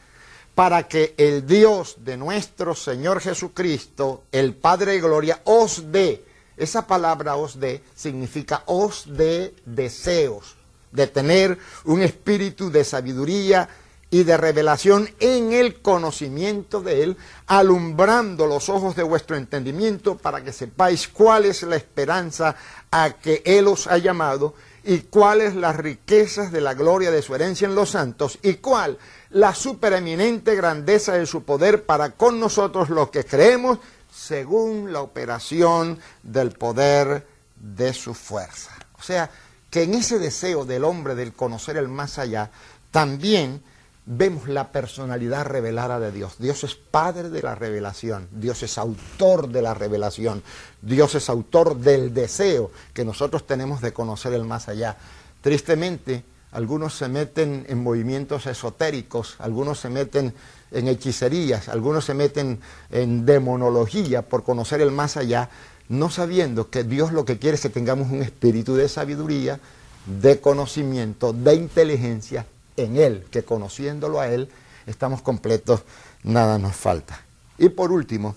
para 0.55 0.89
que 0.89 1.14
el 1.18 1.47
Dios 1.47 1.97
de 2.01 2.16
nuestro 2.16 2.74
Señor 2.74 3.20
Jesucristo, 3.20 4.24
el 4.32 4.55
Padre 4.55 4.93
de 4.93 5.01
Gloria, 5.01 5.41
os 5.45 5.91
dé, 5.93 6.24
esa 6.57 6.86
palabra 6.86 7.36
os 7.36 7.59
dé 7.61 7.82
significa 7.95 8.62
os 8.66 9.05
dé 9.07 9.55
deseos, 9.64 10.57
de 10.91 11.07
tener 11.07 11.59
un 11.84 12.03
espíritu 12.03 12.70
de 12.70 12.84
sabiduría 12.84 13.68
y 14.11 14.25
de 14.25 14.37
revelación 14.37 15.11
en 15.21 15.53
el 15.53 15.81
conocimiento 15.81 16.81
de 16.81 17.03
Él, 17.03 17.17
alumbrando 17.47 18.47
los 18.47 18.69
ojos 18.69 18.97
de 18.97 19.03
vuestro 19.03 19.37
entendimiento 19.37 20.17
para 20.17 20.43
que 20.43 20.53
sepáis 20.53 21.09
cuál 21.09 21.45
es 21.45 21.63
la 21.63 21.77
esperanza 21.77 22.57
a 22.91 23.11
que 23.11 23.43
Él 23.45 23.67
os 23.67 23.87
ha 23.87 23.99
llamado 23.99 24.55
y 24.85 25.01
cuáles 25.01 25.55
las 25.55 25.77
riquezas 25.77 26.51
de 26.51 26.63
la 26.63 26.73
gloria 26.73 27.11
de 27.11 27.21
su 27.21 27.35
herencia 27.35 27.67
en 27.67 27.75
los 27.75 27.91
santos 27.91 28.39
y 28.43 28.55
cuál 28.55 28.97
la 29.31 29.55
supereminente 29.55 30.55
grandeza 30.55 31.13
de 31.13 31.27
su 31.27 31.43
poder 31.43 31.85
para 31.85 32.13
con 32.13 32.41
nosotros 32.41 32.89
los 32.89 33.11
que 33.11 33.25
creemos 33.25 33.79
según 34.11 34.93
la 34.93 35.03
operación 35.03 35.99
del 36.23 36.53
poder 36.53 37.27
de 37.57 37.93
su 37.93 38.15
fuerza. 38.15 38.71
O 38.99 39.03
sea, 39.03 39.31
que 39.71 39.83
en 39.83 39.95
ese 39.95 40.19
deseo 40.19 40.65
del 40.65 40.85
hombre 40.85 41.15
del 41.15 41.35
conocer 41.35 41.77
el 41.77 41.89
más 41.89 42.19
allá, 42.19 42.51
también 42.91 43.63
vemos 44.11 44.49
la 44.49 44.73
personalidad 44.73 45.45
revelada 45.45 46.01
de 46.01 46.11
Dios. 46.11 46.37
Dios 46.39 46.65
es 46.65 46.75
padre 46.75 47.29
de 47.29 47.43
la 47.43 47.55
revelación, 47.55 48.27
Dios 48.33 48.63
es 48.63 48.79
autor 48.79 49.51
de 49.51 49.61
la 49.61 49.75
revelación, 49.75 50.43
Dios 50.81 51.15
es 51.15 51.29
autor 51.29 51.77
del 51.77 52.15
deseo 52.15 52.71
que 52.95 53.05
nosotros 53.05 53.47
tenemos 53.47 53.83
de 53.83 53.93
conocer 53.93 54.33
el 54.33 54.45
más 54.45 54.69
allá. 54.69 54.97
Tristemente, 55.43 56.25
algunos 56.53 56.97
se 56.97 57.09
meten 57.09 57.67
en 57.69 57.83
movimientos 57.83 58.47
esotéricos, 58.47 59.37
algunos 59.41 59.79
se 59.79 59.91
meten 59.91 60.33
en 60.71 60.89
hechicerías, 60.89 61.69
algunos 61.69 62.07
se 62.07 62.15
meten 62.15 62.61
en 62.91 63.27
demonología 63.27 64.23
por 64.23 64.43
conocer 64.43 64.81
el 64.81 64.91
más 64.91 65.19
allá, 65.19 65.51
no 65.91 66.09
sabiendo 66.09 66.71
que 66.71 66.83
Dios 66.83 67.13
lo 67.13 67.27
que 67.27 67.39
quiere 67.39 67.57
es 67.57 67.61
que 67.61 67.69
tengamos 67.69 68.11
un 68.11 68.23
espíritu 68.23 68.75
de 68.75 68.89
sabiduría, 68.89 69.61
de 70.07 70.41
conocimiento, 70.41 71.35
de 71.35 71.55
inteligencia 71.55 72.47
en 72.79 72.97
Él, 72.97 73.26
que 73.31 73.45
conociéndolo 73.45 74.20
a 74.20 74.29
Él 74.29 74.49
estamos 74.87 75.22
completos, 75.22 75.83
nada 76.22 76.59
nos 76.59 76.76
falta. 76.76 77.20
Y 77.59 77.68
por 77.68 77.93
último, 77.93 78.37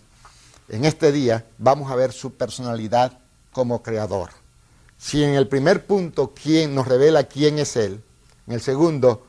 en 0.70 0.86
este 0.86 1.12
día 1.12 1.46
vamos 1.58 1.92
a 1.92 1.96
ver 1.96 2.12
su 2.12 2.34
personalidad 2.34 3.20
como 3.52 3.84
creador. 3.84 4.30
Si 4.98 5.24
en 5.24 5.36
el 5.36 5.48
primer 5.48 5.86
punto 5.86 6.34
quién 6.34 6.76
nos 6.76 6.88
revela 6.88 7.24
quién 7.24 7.60
es 7.60 7.76
Él, 7.76 8.04
en 8.48 8.54
el 8.54 8.62
segundo, 8.62 9.26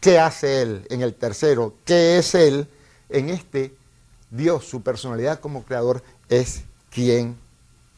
qué 0.00 0.18
hace 0.18 0.62
Él, 0.62 0.86
en 0.90 1.02
el 1.02 1.14
tercero, 1.14 1.74
qué 1.84 2.18
es 2.18 2.34
Él, 2.34 2.68
en 3.08 3.30
este 3.30 3.74
Dios, 4.30 4.66
su 4.66 4.82
personalidad 4.82 5.40
como 5.40 5.64
creador, 5.64 6.02
es 6.28 6.62
quién 6.90 7.36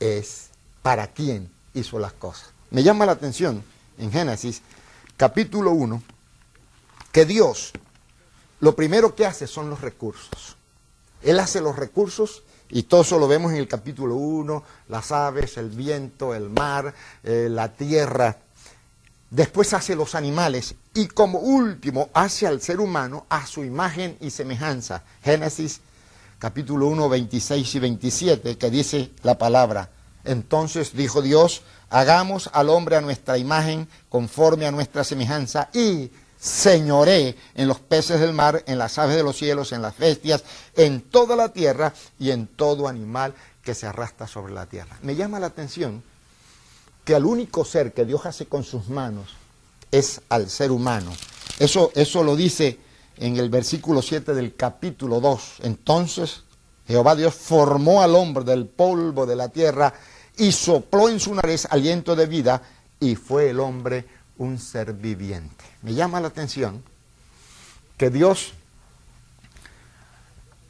es, 0.01 0.51
para 0.83 1.07
quién 1.09 1.51
hizo 1.75 1.99
las 1.99 2.13
cosas. 2.13 2.51
Me 2.71 2.83
llama 2.83 3.07
la 3.07 3.13
atención 3.13 3.63
en 3.99 4.11
Génesis 4.11 4.63
capítulo 5.17 5.73
1, 5.73 6.03
que 7.17 7.25
Dios 7.25 7.73
lo 8.61 8.77
primero 8.77 9.15
que 9.15 9.25
hace 9.25 9.47
son 9.47 9.71
los 9.71 9.81
recursos. 9.81 10.59
Él 11.23 11.41
hace 11.41 11.63
los 11.63 11.75
recursos 11.75 12.43
y 12.69 12.83
todo 12.83 13.01
eso 13.01 13.19
lo 13.19 13.27
vemos 13.27 13.53
en 13.53 13.57
el 13.57 13.69
capítulo 13.69 14.17
1, 14.17 14.63
las 14.91 15.13
aves, 15.13 15.57
el 15.57 15.71
viento, 15.71 16.35
el 16.35 16.51
mar, 16.51 16.93
eh, 17.25 17.49
la 17.51 17.73
tierra. 17.73 18.37
Después 19.31 19.73
hace 19.73 19.97
los 19.97 20.15
animales 20.15 20.75
y 20.93 21.07
como 21.07 21.39
último 21.39 22.11
hace 22.13 22.47
al 22.47 22.61
ser 22.61 22.81
humano 22.81 23.25
a 23.31 23.47
su 23.47 23.65
imagen 23.65 24.19
y 24.21 24.29
semejanza. 24.29 25.03
Génesis 25.25 25.81
capítulo 26.39 26.87
1, 26.89 27.09
26 27.09 27.75
y 27.77 27.79
27, 27.79 28.59
que 28.59 28.71
dice 28.71 29.11
la 29.23 29.39
palabra. 29.39 29.89
Entonces 30.23 30.95
dijo 30.95 31.23
Dios, 31.23 31.63
hagamos 31.89 32.51
al 32.53 32.69
hombre 32.69 32.97
a 32.97 33.01
nuestra 33.01 33.39
imagen, 33.39 33.89
conforme 34.11 34.67
a 34.67 34.71
nuestra 34.71 35.03
semejanza, 35.03 35.71
y 35.73 36.11
señoré 36.47 37.37
en 37.57 37.67
los 37.67 37.81
peces 37.81 38.21
del 38.21 38.33
mar, 38.33 38.63
en 38.67 38.79
las 38.79 38.99
aves 38.99 39.17
de 39.17 39.25
los 39.25 39.37
cielos, 39.37 39.73
en 39.73 39.83
las 39.83 39.99
bestias, 39.99 40.45
en 40.77 41.01
toda 41.01 41.35
la 41.35 41.49
tierra 41.49 41.93
y 42.21 42.31
en 42.31 42.47
todo 42.47 42.87
animal 42.87 43.35
que 43.63 43.75
se 43.75 43.87
arrastra 43.87 44.29
sobre 44.29 44.55
la 44.55 44.67
tierra. 44.67 44.97
Me 45.03 45.17
llama 45.17 45.41
la 45.41 45.49
atención 45.49 46.05
que 47.05 47.17
al 47.17 47.27
único 47.27 47.65
ser 47.65 47.93
que 47.93 48.05
Dios 48.05 48.27
hace 48.27 48.47
con 48.47 48.63
sus 48.63 48.89
manos 48.89 49.35
es 49.91 50.21
al 50.29 50.49
ser 50.49 50.71
humano. 50.71 51.13
Eso, 51.59 51.91
eso 51.95 52.23
lo 52.23 52.37
dice 52.37 52.79
en 53.17 53.37
el 53.37 53.51
versículo 53.51 54.01
7 54.01 54.33
del 54.33 54.55
capítulo 54.55 55.21
2. 55.21 55.57
Entonces 55.65 56.45
Jehová 56.87 57.17
Dios 57.17 57.35
formó 57.35 58.03
al 58.03 58.15
hombre 58.15 58.45
del 58.45 58.67
polvo 58.67 59.27
de 59.27 59.35
la 59.35 59.49
tierra 59.49 59.93
y 60.37 60.53
sopló 60.53 61.09
en 61.09 61.19
su 61.19 61.35
nariz 61.35 61.67
aliento 61.71 62.15
de 62.15 62.27
vida 62.27 62.63
y 63.01 63.17
fue 63.17 63.51
el 63.51 63.59
hombre 63.59 64.16
un 64.39 64.59
ser 64.59 64.93
viviente. 64.93 65.65
Me 65.83 65.95
llama 65.95 66.21
la 66.21 66.29
atención 66.29 66.83
que 67.97 68.11
Dios 68.11 68.53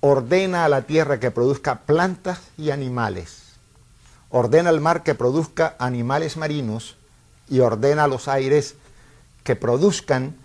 ordena 0.01 0.65
a 0.65 0.69
la 0.69 0.83
tierra 0.83 1.19
que 1.19 1.31
produzca 1.31 1.81
plantas 1.81 2.41
y 2.57 2.71
animales, 2.71 3.43
ordena 4.31 4.71
al 4.71 4.81
mar 4.81 5.03
que 5.03 5.15
produzca 5.15 5.75
animales 5.79 6.37
marinos 6.37 6.97
y 7.49 7.61
ordena 7.61 8.05
a 8.05 8.09
los 8.09 8.29
aires 8.29 8.75
que 9.43 9.57
produzcan 9.57 10.37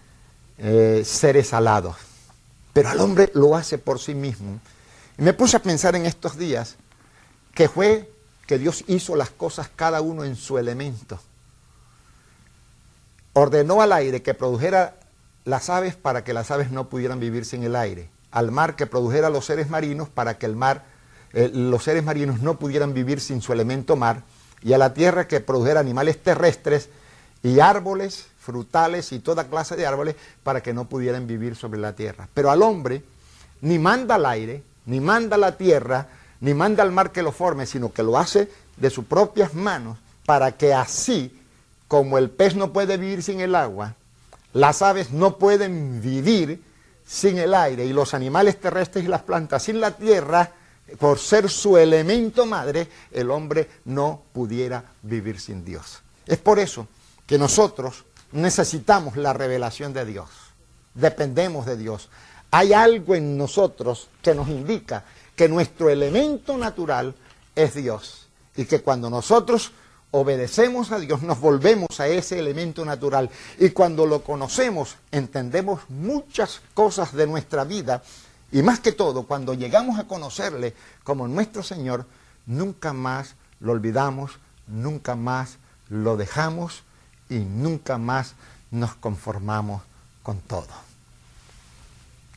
eh, 0.57 1.03
seres 1.05 1.53
alados. 1.53 1.97
Pero 2.74 2.89
al 2.89 2.99
hombre 3.01 3.32
lo 3.34 3.55
hace 3.55 3.78
por 3.78 3.99
sí 3.99 4.15
mismo. 4.15 4.59
Y 5.17 5.24
me 5.24 5.34
puse 5.34 5.57
a 5.57 5.61
pensar 5.61 5.95
en 5.95 6.05
estos 6.05 6.38
días 6.38 6.78
que 7.53 7.67
fue 7.67 8.09
que 8.47 8.57
Dios 8.57 8.84
hizo 8.88 9.15
las 9.15 9.30
cosas 9.30 9.69
cada 9.76 10.01
uno 10.01 10.24
en 10.24 10.36
su 10.36 10.57
elemento 10.57 11.19
ordenó 13.34 13.82
al 13.82 13.94
aire 13.94 14.22
que 14.22 14.34
produjera 14.34 14.96
las 15.46 15.70
aves 15.70 15.96
para 15.96 16.24
que 16.24 16.34
las 16.34 16.52
aves 16.52 16.72
no 16.72 16.90
pudieran 16.90 17.20
vivir 17.20 17.46
sin 17.46 17.64
el 17.64 17.76
aire, 17.76 18.10
al 18.32 18.52
mar 18.52 18.76
que 18.76 18.88
produjera 18.88 19.30
los 19.30 19.46
seres 19.46 19.70
marinos 19.70 20.10
para 20.10 20.38
que 20.38 20.46
el 20.46 20.56
mar, 20.56 20.84
eh, 21.34 21.50
los 21.54 21.84
seres 21.84 22.04
marinos 22.04 22.42
no 22.42 22.60
pudieran 22.60 22.94
vivir 22.94 23.20
sin 23.20 23.42
su 23.42 23.54
elemento 23.54 23.96
mar, 23.96 24.24
y 24.62 24.74
a 24.74 24.78
la 24.78 24.94
tierra 24.94 25.28
que 25.28 25.40
produjera 25.40 25.80
animales 25.80 26.22
terrestres 26.22 26.90
y 27.42 27.60
árboles, 27.60 28.28
frutales 28.40 29.12
y 29.12 29.20
toda 29.20 29.48
clase 29.48 29.76
de 29.76 29.86
árboles 29.86 30.16
para 30.44 30.62
que 30.62 30.74
no 30.74 30.86
pudieran 30.86 31.26
vivir 31.28 31.56
sobre 31.56 31.80
la 31.80 31.94
tierra. 31.94 32.28
Pero 32.34 32.52
al 32.52 32.62
hombre 32.62 33.04
ni 33.62 33.80
manda 33.80 34.16
al 34.16 34.26
aire, 34.26 34.64
ni 34.86 35.00
manda 35.00 35.38
la 35.38 35.58
tierra, 35.58 36.08
ni 36.40 36.54
manda 36.54 36.84
al 36.84 36.92
mar 36.92 37.12
que 37.12 37.24
lo 37.24 37.32
forme, 37.32 37.66
sino 37.66 37.92
que 37.92 38.04
lo 38.04 38.18
hace 38.18 38.50
de 38.78 38.90
sus 38.90 39.06
propias 39.06 39.54
manos 39.54 39.98
para 40.26 40.52
que 40.52 40.74
así 40.74 41.41
como 41.92 42.18
el 42.18 42.30
pez 42.30 42.56
no 42.56 42.72
puede 42.72 42.96
vivir 42.96 43.22
sin 43.22 43.42
el 43.42 43.54
agua, 43.54 43.96
las 44.54 44.82
aves 44.82 45.12
no 45.12 45.38
pueden 45.38 46.02
vivir 46.02 46.64
sin 47.06 47.38
el 47.38 47.54
aire 47.54 47.84
y 47.84 47.92
los 47.92 48.14
animales 48.14 48.62
terrestres 48.62 49.04
y 49.04 49.10
las 49.10 49.24
plantas 49.24 49.64
sin 49.64 49.82
la 49.82 49.92
tierra, 49.92 50.54
por 50.98 51.20
ser 51.20 51.50
su 51.50 51.78
elemento 51.78 52.46
madre, 52.46 52.88
el 53.12 53.30
hombre 53.30 53.70
no 53.84 54.22
pudiera 54.32 54.86
vivir 55.02 55.38
sin 55.38 55.66
Dios. 55.66 56.00
Es 56.26 56.38
por 56.38 56.60
eso 56.60 56.88
que 57.28 57.38
nosotros 57.38 58.06
necesitamos 58.32 59.18
la 59.18 59.34
revelación 59.34 59.92
de 59.92 60.06
Dios, 60.06 60.30
dependemos 60.94 61.66
de 61.66 61.76
Dios. 61.76 62.08
Hay 62.52 62.72
algo 62.72 63.16
en 63.16 63.38
nosotros 63.38 64.08
que 64.22 64.34
nos 64.34 64.48
indica 64.48 65.04
que 65.36 65.50
nuestro 65.50 65.89
elemento 65.89 66.56
natural 66.56 67.14
es 67.54 67.76
Dios 67.76 68.30
y 68.56 68.64
que 68.64 68.80
cuando 68.80 69.10
nosotros 69.10 69.74
obedecemos 70.12 70.91
a 70.91 70.99
Dios, 70.99 71.22
nos 71.22 71.39
volvemos 71.39 71.99
a 71.99 72.07
ese 72.07 72.38
elemento 72.38 72.84
natural 72.84 73.30
y 73.57 73.70
cuando 73.70 74.05
lo 74.05 74.24
conocemos 74.24 74.97
entendemos 75.12 75.82
muchas 75.89 76.62
cosas 76.74 77.14
de 77.14 77.28
nuestra 77.28 77.64
vida 77.64 78.03
y 78.51 78.62
más 78.62 78.82
que 78.82 78.91
todo 78.91 79.24
cuando 79.24 79.53
llegamos 79.53 79.97
a 79.97 80.07
conocerle 80.07 80.76
como 81.03 81.28
nuestro 81.28 81.64
Señor, 81.64 82.05
nunca 82.45 82.91
más 82.91 83.36
lo 83.62 83.72
olvidamos, 83.72 84.34
nunca 84.68 85.16
más 85.16 85.57
lo 85.89 86.18
dejamos 86.18 86.84
y 87.30 87.39
nunca 87.39 87.97
más 87.97 88.34
nos 88.70 88.95
conformamos 88.95 89.82
con 90.24 90.39
todo. 90.39 90.68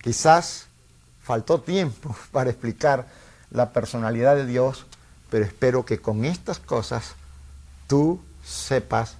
Quizás 0.00 0.66
faltó 1.22 1.60
tiempo 1.60 2.14
para 2.32 2.50
explicar 2.50 3.08
la 3.50 3.70
personalidad 3.72 4.36
de 4.36 4.46
Dios, 4.46 4.86
pero 5.30 5.44
espero 5.44 5.84
que 5.84 6.00
con 6.00 6.24
estas 6.24 6.60
cosas 6.60 7.14
tú 7.86 8.20
sepas 8.44 9.16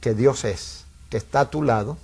que 0.00 0.14
Dios 0.14 0.44
es, 0.44 0.84
que 1.10 1.16
está 1.16 1.40
a 1.40 1.50
tu 1.50 1.62
lado, 1.62 1.96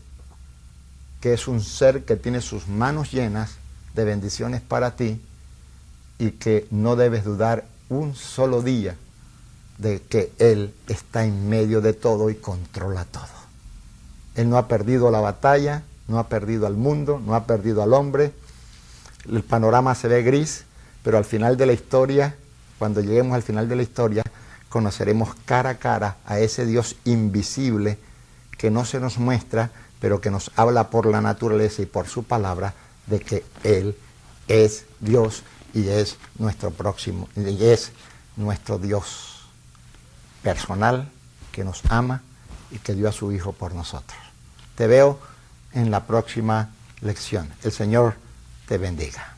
que 1.21 1.33
es 1.33 1.49
un 1.49 1.61
ser 1.61 2.05
que 2.05 2.17
tiene 2.17 2.41
sus 2.41 2.69
manos 2.69 3.11
llenas 3.11 3.57
de 3.95 4.05
bendiciones 4.05 4.61
para 4.61 4.95
ti 4.97 5.21
y 6.19 6.33
que 6.33 6.67
no 6.71 6.97
debes 6.97 7.25
dudar 7.25 7.65
un 7.89 8.15
solo 8.15 8.63
día 8.63 8.97
de 9.79 10.01
que 10.01 10.33
Él 10.39 10.75
está 10.89 11.25
en 11.25 11.49
medio 11.49 11.81
de 11.81 11.93
todo 11.93 12.31
y 12.31 12.35
controla 12.35 13.05
todo. 13.05 13.27
Él 14.35 14.49
no 14.49 14.59
ha 14.59 14.69
perdido 14.69 15.11
la 15.11 15.21
batalla, 15.21 15.83
no 16.07 16.19
ha 16.19 16.29
perdido 16.29 16.67
al 16.67 16.75
mundo, 16.75 17.21
no 17.25 17.35
ha 17.35 17.45
perdido 17.45 17.83
al 17.83 17.93
hombre. 17.93 18.33
El 19.29 19.43
panorama 19.43 19.95
se 19.95 20.09
ve 20.09 20.23
gris, 20.23 20.65
pero 21.03 21.19
al 21.19 21.25
final 21.25 21.57
de 21.57 21.67
la 21.67 21.73
historia, 21.73 22.37
cuando 22.79 23.01
lleguemos 23.01 23.35
al 23.35 23.43
final 23.43 23.69
de 23.69 23.77
la 23.77 23.83
historia, 23.83 24.23
conoceremos 24.69 25.35
cara 25.45 25.71
a 25.71 25.79
cara 25.79 26.17
a 26.27 26.39
ese 26.39 26.67
Dios 26.67 26.97
invisible 27.05 27.99
que 28.57 28.71
no 28.71 28.85
se 28.85 29.01
nos 29.01 29.19
muestra, 29.19 29.71
pero 30.01 30.21
que 30.21 30.31
nos 30.31 30.51
habla 30.57 30.91
por 30.91 31.07
la 31.07 31.21
naturaleza 31.21 31.83
y 31.83 31.87
por 31.87 32.09
su 32.09 32.25
palabra 32.25 32.75
de 33.07 33.21
que 33.21 33.45
Él 33.65 33.97
es 34.49 34.85
Dios 35.01 35.43
y 35.75 35.89
es 35.89 36.17
nuestro 36.39 36.71
próximo, 36.71 37.29
y 37.37 37.65
es 37.65 37.93
nuestro 38.37 38.79
Dios 38.79 39.49
personal 40.43 41.11
que 41.53 41.65
nos 41.65 41.83
ama 41.89 42.23
y 42.71 42.79
que 42.79 42.95
dio 42.95 43.09
a 43.09 43.13
su 43.13 43.33
Hijo 43.33 43.53
por 43.53 43.75
nosotros. 43.75 44.19
Te 44.75 44.87
veo 44.87 45.19
en 45.73 45.91
la 45.91 46.05
próxima 46.07 46.71
lección. 47.01 47.51
El 47.63 47.73
Señor 47.73 48.15
te 48.67 48.79
bendiga. 48.79 49.38